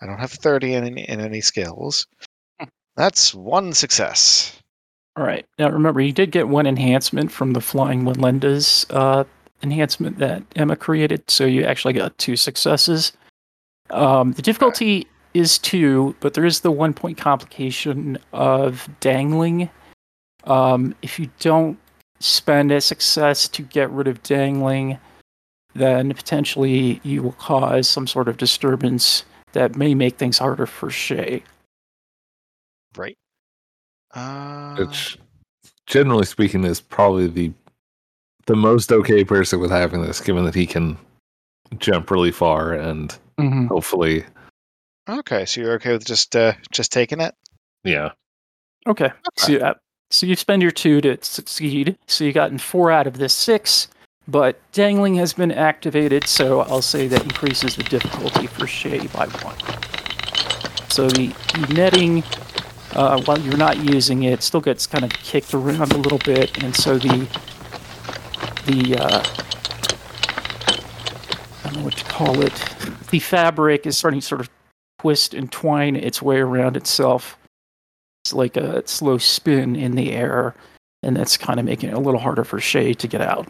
I 0.00 0.06
don't 0.06 0.18
have 0.18 0.30
30 0.30 0.74
in, 0.74 0.84
any- 0.84 1.08
in 1.08 1.20
any 1.20 1.40
skills. 1.40 2.06
That's 2.96 3.34
one 3.34 3.72
success. 3.72 4.60
All 5.16 5.24
right. 5.24 5.44
Now 5.58 5.70
remember, 5.70 6.00
you 6.00 6.12
did 6.12 6.30
get 6.30 6.48
one 6.48 6.66
enhancement 6.66 7.32
from 7.32 7.52
the 7.52 7.60
Flying 7.60 8.04
Wallenda's 8.04 8.86
uh, 8.90 9.24
enhancement 9.62 10.18
that 10.18 10.42
Emma 10.54 10.76
created, 10.76 11.28
so 11.30 11.44
you 11.44 11.64
actually 11.64 11.94
got 11.94 12.16
two 12.18 12.36
successes. 12.36 13.12
Um, 13.90 14.32
the 14.32 14.42
difficulty 14.42 15.06
is 15.34 15.58
two, 15.58 16.14
but 16.20 16.34
there 16.34 16.44
is 16.44 16.60
the 16.60 16.70
one 16.70 16.94
point 16.94 17.18
complication 17.18 18.18
of 18.32 18.88
dangling. 19.00 19.70
Um, 20.46 20.94
if 21.02 21.18
you 21.18 21.28
don't 21.40 21.78
spend 22.20 22.72
a 22.72 22.80
success 22.80 23.48
to 23.48 23.62
get 23.62 23.90
rid 23.90 24.08
of 24.08 24.22
dangling, 24.22 24.98
then 25.74 26.14
potentially 26.14 27.00
you 27.02 27.22
will 27.22 27.32
cause 27.32 27.88
some 27.88 28.06
sort 28.06 28.28
of 28.28 28.36
disturbance 28.36 29.24
that 29.52 29.76
may 29.76 29.94
make 29.94 30.16
things 30.16 30.38
harder 30.38 30.66
for 30.66 30.90
Shay. 30.90 31.42
Right. 32.96 33.16
Uh, 34.14 34.76
Which, 34.76 35.18
generally 35.86 36.24
speaking, 36.24 36.64
is 36.64 36.80
probably 36.80 37.26
the 37.26 37.52
the 38.46 38.56
most 38.56 38.92
okay 38.92 39.24
person 39.24 39.58
with 39.60 39.70
having 39.72 40.02
this, 40.02 40.20
given 40.20 40.44
that 40.44 40.54
he 40.54 40.66
can 40.66 40.96
jump 41.78 42.10
really 42.10 42.30
far 42.32 42.72
and 42.72 43.16
Mm-hmm. 43.38 43.66
hopefully, 43.66 44.24
okay, 45.06 45.44
so 45.44 45.60
you're 45.60 45.74
okay 45.74 45.92
with 45.92 46.06
just 46.06 46.34
uh, 46.34 46.54
just 46.70 46.90
taking 46.90 47.20
it? 47.20 47.34
yeah. 47.84 48.12
Okay. 48.86 49.10
So, 49.36 49.52
yeah, 49.52 49.74
so 50.10 50.26
you 50.26 50.36
spend 50.36 50.62
your 50.62 50.70
two 50.70 51.00
to 51.00 51.18
succeed. 51.22 51.98
So 52.06 52.24
you 52.24 52.32
gotten 52.32 52.58
four 52.58 52.90
out 52.90 53.06
of 53.06 53.18
the 53.18 53.28
six, 53.28 53.88
but 54.28 54.60
dangling 54.72 55.16
has 55.16 55.32
been 55.32 55.52
activated, 55.52 56.26
so 56.26 56.60
I'll 56.60 56.82
say 56.82 57.08
that 57.08 57.22
increases 57.24 57.76
the 57.76 57.82
difficulty 57.84 58.46
for 58.46 58.66
Shay 58.66 59.06
by 59.08 59.26
one. 59.26 59.56
So 60.88 61.08
the, 61.08 61.34
netting, 61.74 62.22
uh, 62.92 63.20
while 63.22 63.38
you're 63.38 63.56
not 63.56 63.78
using 63.78 64.22
it, 64.22 64.42
still 64.42 64.60
gets 64.60 64.86
kind 64.86 65.04
of 65.04 65.10
kicked 65.10 65.52
around 65.52 65.92
a 65.92 65.98
little 65.98 66.18
bit, 66.18 66.62
and 66.62 66.74
so 66.74 66.98
the 66.98 67.28
the 68.66 68.96
uh, 68.98 69.24
I 71.64 71.70
don't 71.70 71.76
know 71.76 71.84
what 71.84 71.96
to 71.96 72.04
call 72.04 72.40
it. 72.40 72.54
The 73.10 73.18
fabric 73.18 73.86
is 73.86 73.98
starting 73.98 74.20
to 74.20 74.26
sort 74.26 74.40
of 74.40 74.50
twist 74.98 75.34
and 75.34 75.52
twine 75.52 75.94
its 75.94 76.22
way 76.22 76.38
around 76.38 76.76
itself 76.76 77.36
it's 77.45 77.45
like 78.32 78.56
a 78.56 78.86
slow 78.86 79.18
spin 79.18 79.76
in 79.76 79.94
the 79.94 80.12
air, 80.12 80.54
and 81.02 81.16
that's 81.16 81.36
kind 81.36 81.58
of 81.60 81.66
making 81.66 81.90
it 81.90 81.94
a 81.94 82.00
little 82.00 82.20
harder 82.20 82.44
for 82.44 82.60
Shay 82.60 82.94
to 82.94 83.08
get 83.08 83.20
out. 83.20 83.48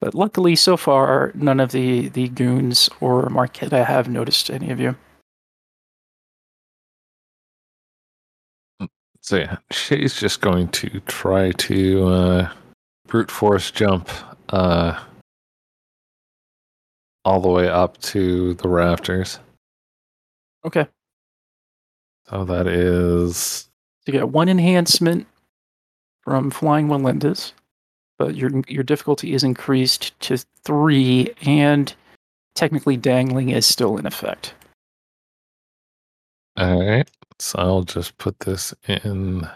But 0.00 0.14
luckily, 0.14 0.56
so 0.56 0.76
far, 0.76 1.32
none 1.34 1.58
of 1.58 1.72
the, 1.72 2.08
the 2.08 2.28
goons 2.28 2.90
or 3.00 3.28
Marquetta 3.28 3.84
have 3.84 4.08
noticed 4.08 4.50
any 4.50 4.70
of 4.70 4.78
you. 4.78 4.96
So 9.22 9.38
yeah, 9.38 9.56
Shay's 9.72 10.14
just 10.14 10.40
going 10.40 10.68
to 10.68 11.00
try 11.00 11.50
to 11.52 12.06
uh, 12.06 12.52
brute 13.08 13.30
force 13.30 13.72
jump 13.72 14.08
uh, 14.50 15.02
all 17.24 17.40
the 17.40 17.48
way 17.48 17.68
up 17.68 17.98
to 18.02 18.54
the 18.54 18.68
rafters. 18.68 19.40
Okay. 20.64 20.86
So 22.28 22.44
that 22.44 22.66
is 22.66 23.68
you 24.06 24.12
get 24.12 24.30
one 24.30 24.48
enhancement 24.48 25.26
from 26.22 26.50
Flying 26.50 26.88
Wallendas. 26.88 27.52
but 28.18 28.34
your 28.34 28.50
your 28.68 28.82
difficulty 28.82 29.34
is 29.34 29.44
increased 29.44 30.18
to 30.20 30.38
three, 30.64 31.32
and 31.42 31.94
technically 32.54 32.96
dangling 32.96 33.50
is 33.50 33.66
still 33.66 33.96
in 33.96 34.06
effect. 34.06 34.54
All 36.56 36.84
right. 36.86 37.08
So 37.38 37.58
I'll 37.58 37.82
just 37.82 38.16
put 38.18 38.38
this 38.40 38.72
in. 38.88 39.48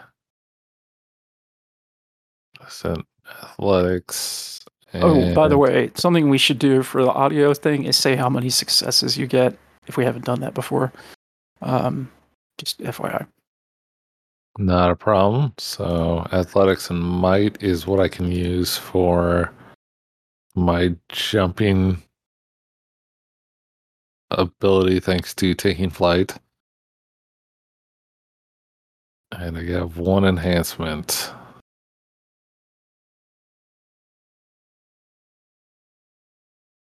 Sent 2.67 3.05
athletics. 3.43 4.59
Oh, 4.93 5.33
by 5.33 5.47
the 5.47 5.57
way, 5.57 5.89
something 5.95 6.29
we 6.29 6.37
should 6.37 6.59
do 6.59 6.83
for 6.83 7.03
the 7.03 7.11
audio 7.11 7.53
thing 7.53 7.85
is 7.85 7.97
say 7.97 8.15
how 8.15 8.29
many 8.29 8.49
successes 8.49 9.17
you 9.17 9.25
get 9.25 9.57
if 9.87 9.97
we 9.97 10.03
haven't 10.05 10.25
done 10.25 10.41
that 10.41 10.53
before. 10.53 10.91
Um, 11.61 12.11
just 12.61 12.79
FYI. 12.81 13.25
Not 14.57 14.91
a 14.91 14.95
problem. 14.95 15.53
So 15.57 16.27
athletics 16.31 16.89
and 16.89 17.01
might 17.01 17.61
is 17.63 17.87
what 17.87 17.99
I 17.99 18.07
can 18.07 18.31
use 18.31 18.77
for 18.77 19.51
my 20.55 20.95
jumping 21.09 22.03
ability 24.31 24.99
thanks 24.99 25.33
to 25.35 25.53
taking 25.53 25.89
flight. 25.89 26.37
And 29.31 29.57
I 29.57 29.63
have 29.71 29.97
one 29.97 30.25
enhancement. 30.25 31.33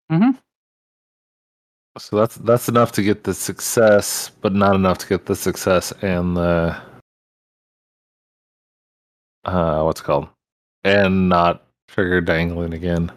Mhm. 0.10 0.38
So 2.00 2.16
that's 2.18 2.36
that's 2.36 2.70
enough 2.70 2.92
to 2.94 3.04
get 3.04 3.24
the 3.24 3.34
success, 3.34 4.32
but 4.42 4.54
not 4.54 4.76
enough 4.76 5.00
to 5.00 5.08
get 5.08 5.26
the 5.26 5.36
success 5.36 5.92
and 6.02 6.38
the 6.38 6.76
uh 9.46 9.82
what's 9.84 10.02
it 10.02 10.04
called? 10.04 10.28
And 10.84 11.30
not 11.30 11.66
trigger 11.88 12.22
dangling 12.22 12.74
again. 12.74 13.12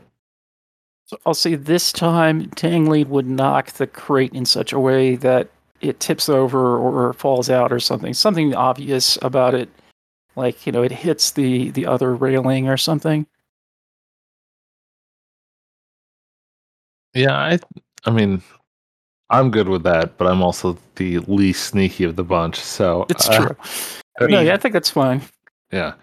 So 1.07 1.19
I'll 1.27 1.35
say 1.35 1.57
this 1.57 1.93
time, 1.93 2.51
Tanglead 2.51 3.09
would 3.09 3.27
knock 3.27 3.73
the 3.73 3.87
crate 3.87 4.33
in 4.33 4.45
such 4.45 4.73
a 4.73 4.79
way 4.79 5.17
that 5.17 5.49
it 5.81 5.99
tips 5.99 6.29
over 6.29 6.79
or 6.79 7.13
falls 7.15 7.51
out 7.51 7.73
or 7.73 7.81
something. 7.81 8.15
Something 8.15 8.55
obvious 8.55 9.19
about 9.21 9.55
it, 9.55 9.69
like 10.37 10.67
you 10.67 10.73
know, 10.73 10.83
it 10.83 10.93
hits 10.93 11.33
the 11.33 11.71
the 11.71 11.87
other 11.87 12.15
railing 12.15 12.69
or 12.69 12.77
something. 12.77 13.27
Yeah, 17.13 17.37
I 17.37 17.59
I 18.05 18.11
mean 18.11 18.41
I'm 19.31 19.51
good 19.51 19.69
with 19.69 19.85
that, 19.85 20.19
but 20.19 20.27
I'm 20.27 20.43
also 20.43 20.77
the 20.97 21.19
least 21.21 21.69
sneaky 21.69 22.05
of 22.05 22.17
the 22.17 22.25
bunch, 22.25 22.57
so 22.57 23.07
It's 23.09 23.29
uh, 23.29 23.39
true. 23.39 23.57
I 24.21 24.27
no, 24.27 24.41
yeah, 24.41 24.55
I 24.55 24.57
think 24.57 24.75
that's 24.75 24.91
fine. 24.91 25.23
yeah. 25.73 25.95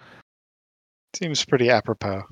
seems 1.14 1.44
pretty 1.44 1.70
apropos. 1.70 2.22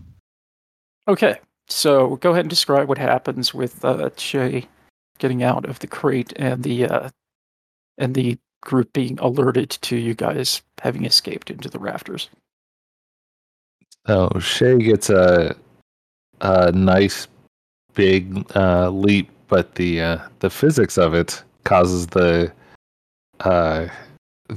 Okay, 1.07 1.39
so 1.69 2.17
go 2.17 2.31
ahead 2.33 2.41
and 2.41 2.51
describe 2.51 2.89
what 2.89 2.99
happens 2.99 3.55
with 3.55 3.85
uh, 3.85 4.11
Shay 4.17 4.67
getting 5.19 5.43
out 5.43 5.67
of 5.67 5.79
the 5.79 5.87
crate 5.87 6.33
and 6.37 6.63
the 6.63 6.87
uh, 6.87 7.11
and 7.99 8.15
the 8.15 8.39
group 8.63 8.93
being 8.93 9.19
alerted 9.21 9.71
to 9.71 9.97
you 9.97 10.15
guys 10.15 10.63
having 10.81 11.05
escaped 11.05 11.51
into 11.51 11.69
the 11.69 11.79
rafters. 11.79 12.29
So 14.07 14.31
Shay 14.41 14.79
gets 14.79 15.11
a 15.11 15.55
a 16.41 16.73
nice 16.73 17.29
big 17.95 18.45
uh, 18.57 18.91
leap, 18.91 19.31
but 19.49 19.75
the 19.75 20.01
uh, 20.01 20.19
the 20.41 20.51
physics 20.51 20.99
of 20.99 21.15
it 21.15 21.43
causes 21.65 22.07
the 22.09 22.53
uh, 23.41 23.89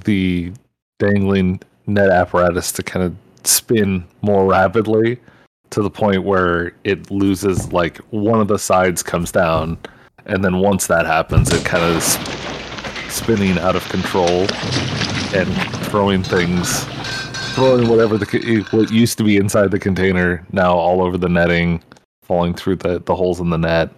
the 0.05 0.51
dangling 0.99 1.61
net 1.87 2.09
apparatus 2.09 2.71
to 2.73 2.83
kind 2.83 3.05
of 3.05 3.15
spin 3.43 4.05
more 4.21 4.45
rapidly 4.45 5.19
to 5.71 5.81
the 5.81 5.89
point 5.89 6.23
where 6.23 6.73
it 6.83 7.09
loses 7.11 7.71
like 7.71 7.97
one 8.09 8.39
of 8.39 8.47
the 8.47 8.59
sides 8.59 9.03
comes 9.03 9.31
down, 9.31 9.77
and 10.25 10.43
then 10.43 10.59
once 10.59 10.87
that 10.87 11.05
happens, 11.05 11.51
it 11.51 11.63
kind 11.65 11.83
of 11.83 12.01
sp- 12.01 12.25
spinning 13.09 13.57
out 13.59 13.75
of 13.75 13.87
control 13.89 14.47
and 15.33 15.49
throwing 15.87 16.23
things 16.23 16.85
throwing 17.53 17.89
whatever 17.89 18.17
the 18.17 18.65
what 18.71 18.91
used 18.91 19.17
to 19.17 19.23
be 19.23 19.35
inside 19.37 19.71
the 19.71 19.79
container 19.79 20.45
now 20.51 20.73
all 20.73 21.01
over 21.01 21.17
the 21.17 21.27
netting, 21.27 21.81
falling 22.23 22.53
through 22.53 22.75
the 22.77 22.99
the 22.99 23.15
holes 23.15 23.39
in 23.39 23.49
the 23.49 23.57
net, 23.57 23.89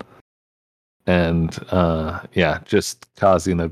and 1.08 1.58
uh, 1.72 2.22
yeah, 2.34 2.60
just 2.66 3.08
causing 3.16 3.60
a 3.60 3.72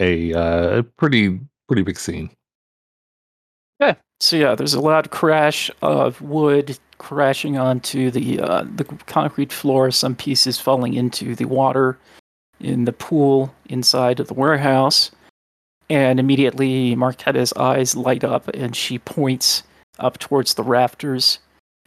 a 0.00 0.32
uh, 0.34 0.82
pretty 0.96 1.40
pretty 1.68 1.82
big 1.82 1.98
scene. 1.98 2.30
Okay, 3.80 3.98
so 4.20 4.36
yeah, 4.36 4.54
there's 4.54 4.74
a 4.74 4.80
loud 4.80 5.10
crash 5.10 5.70
of 5.82 6.20
wood 6.20 6.78
crashing 6.98 7.58
onto 7.58 8.10
the 8.10 8.40
uh, 8.40 8.64
the 8.76 8.84
concrete 9.06 9.52
floor. 9.52 9.90
Some 9.90 10.14
pieces 10.14 10.60
falling 10.60 10.94
into 10.94 11.34
the 11.34 11.46
water 11.46 11.98
in 12.60 12.84
the 12.84 12.92
pool 12.92 13.54
inside 13.68 14.20
of 14.20 14.28
the 14.28 14.34
warehouse, 14.34 15.10
and 15.90 16.20
immediately 16.20 16.94
Marquetta's 16.94 17.52
eyes 17.54 17.96
light 17.96 18.24
up, 18.24 18.48
and 18.48 18.74
she 18.76 18.98
points 18.98 19.64
up 19.98 20.18
towards 20.18 20.54
the 20.54 20.62
rafters, 20.62 21.38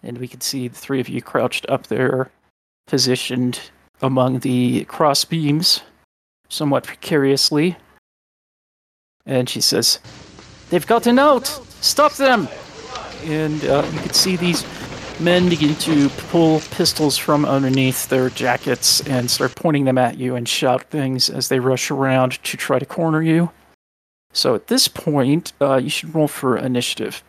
and 0.03 0.17
we 0.17 0.27
can 0.27 0.41
see 0.41 0.67
the 0.67 0.75
three 0.75 0.99
of 0.99 1.09
you 1.09 1.21
crouched 1.21 1.65
up 1.69 1.87
there, 1.87 2.29
positioned 2.87 3.59
among 4.01 4.39
the 4.39 4.85
cross 4.85 5.25
beams, 5.25 5.81
somewhat 6.49 6.83
precariously. 6.83 7.77
And 9.25 9.49
she 9.49 9.61
says, 9.61 9.99
They've 10.69 10.85
gotten 10.85 11.19
out! 11.19 11.47
Stop 11.81 12.13
them! 12.15 12.47
And 13.23 13.63
uh, 13.65 13.87
you 13.91 13.99
can 13.99 14.13
see 14.13 14.35
these 14.35 14.65
men 15.19 15.49
begin 15.49 15.75
to 15.75 16.09
pull 16.09 16.59
pistols 16.71 17.17
from 17.17 17.45
underneath 17.45 18.09
their 18.09 18.29
jackets 18.29 19.01
and 19.07 19.31
start 19.31 19.55
pointing 19.55 19.85
them 19.85 19.97
at 19.97 20.17
you 20.17 20.35
and 20.35 20.47
shout 20.47 20.83
things 20.89 21.29
as 21.29 21.47
they 21.47 21.59
rush 21.59 21.89
around 21.89 22.43
to 22.43 22.57
try 22.57 22.79
to 22.79 22.85
corner 22.85 23.21
you. 23.21 23.49
So 24.33 24.53
at 24.53 24.67
this 24.67 24.87
point, 24.87 25.53
uh, 25.61 25.77
you 25.77 25.89
should 25.89 26.13
roll 26.13 26.27
for 26.27 26.57
initiative. 26.57 27.23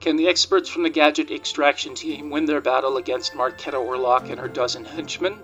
Can 0.00 0.14
the 0.14 0.28
experts 0.28 0.68
from 0.68 0.84
the 0.84 0.90
gadget 0.90 1.32
extraction 1.32 1.92
team 1.92 2.30
win 2.30 2.44
their 2.44 2.60
battle 2.60 2.98
against 2.98 3.34
Marquetta 3.34 3.76
Orlock 3.76 4.30
and 4.30 4.38
her 4.38 4.46
dozen 4.46 4.84
henchmen? 4.84 5.42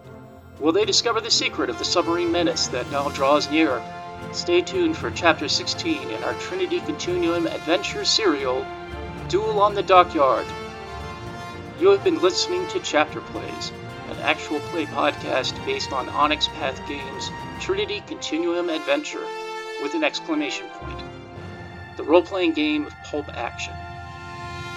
Will 0.60 0.70
they 0.70 0.84
discover 0.84 1.20
the 1.20 1.28
secret 1.28 1.68
of 1.68 1.78
the 1.80 1.84
submarine 1.84 2.30
menace 2.30 2.68
that 2.68 2.88
now 2.92 3.08
draws 3.08 3.50
near? 3.50 3.82
Stay 4.30 4.62
tuned 4.62 4.96
for 4.96 5.10
Chapter 5.10 5.48
16 5.48 6.08
in 6.08 6.22
our 6.22 6.34
Trinity 6.34 6.78
Continuum 6.78 7.48
adventure 7.48 8.04
serial, 8.04 8.64
Duel 9.26 9.60
on 9.60 9.74
the 9.74 9.82
Dockyard. 9.82 10.46
You 11.80 11.88
have 11.88 12.04
been 12.04 12.22
listening 12.22 12.68
to 12.68 12.78
Chapter 12.78 13.22
Plays, 13.22 13.72
an 14.08 14.18
actual 14.18 14.60
play 14.70 14.86
podcast 14.86 15.52
based 15.66 15.92
on 15.92 16.08
Onyx 16.08 16.46
Path 16.46 16.80
Games' 16.86 17.28
Trinity 17.58 18.04
Continuum 18.06 18.68
Adventure 18.68 19.26
with 19.82 19.94
an 19.94 20.04
exclamation 20.04 20.68
point. 20.68 21.02
The 21.96 22.04
role 22.04 22.22
playing 22.22 22.52
game 22.52 22.86
of 22.86 22.94
pulp 23.02 23.28
action. 23.36 23.74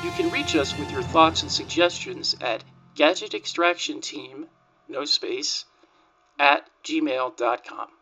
You 0.03 0.12
can 0.12 0.29
reach 0.29 0.55
us 0.55 0.77
with 0.77 0.91
your 0.91 1.01
thoughts 1.01 1.41
and 1.41 1.51
suggestions 1.51 2.36
at 2.41 2.63
Gadget 2.95 3.33
Extraction 3.33 4.01
Team, 4.01 4.47
no 4.88 5.05
space, 5.05 5.65
at 6.39 6.69
gmail.com. 6.83 7.96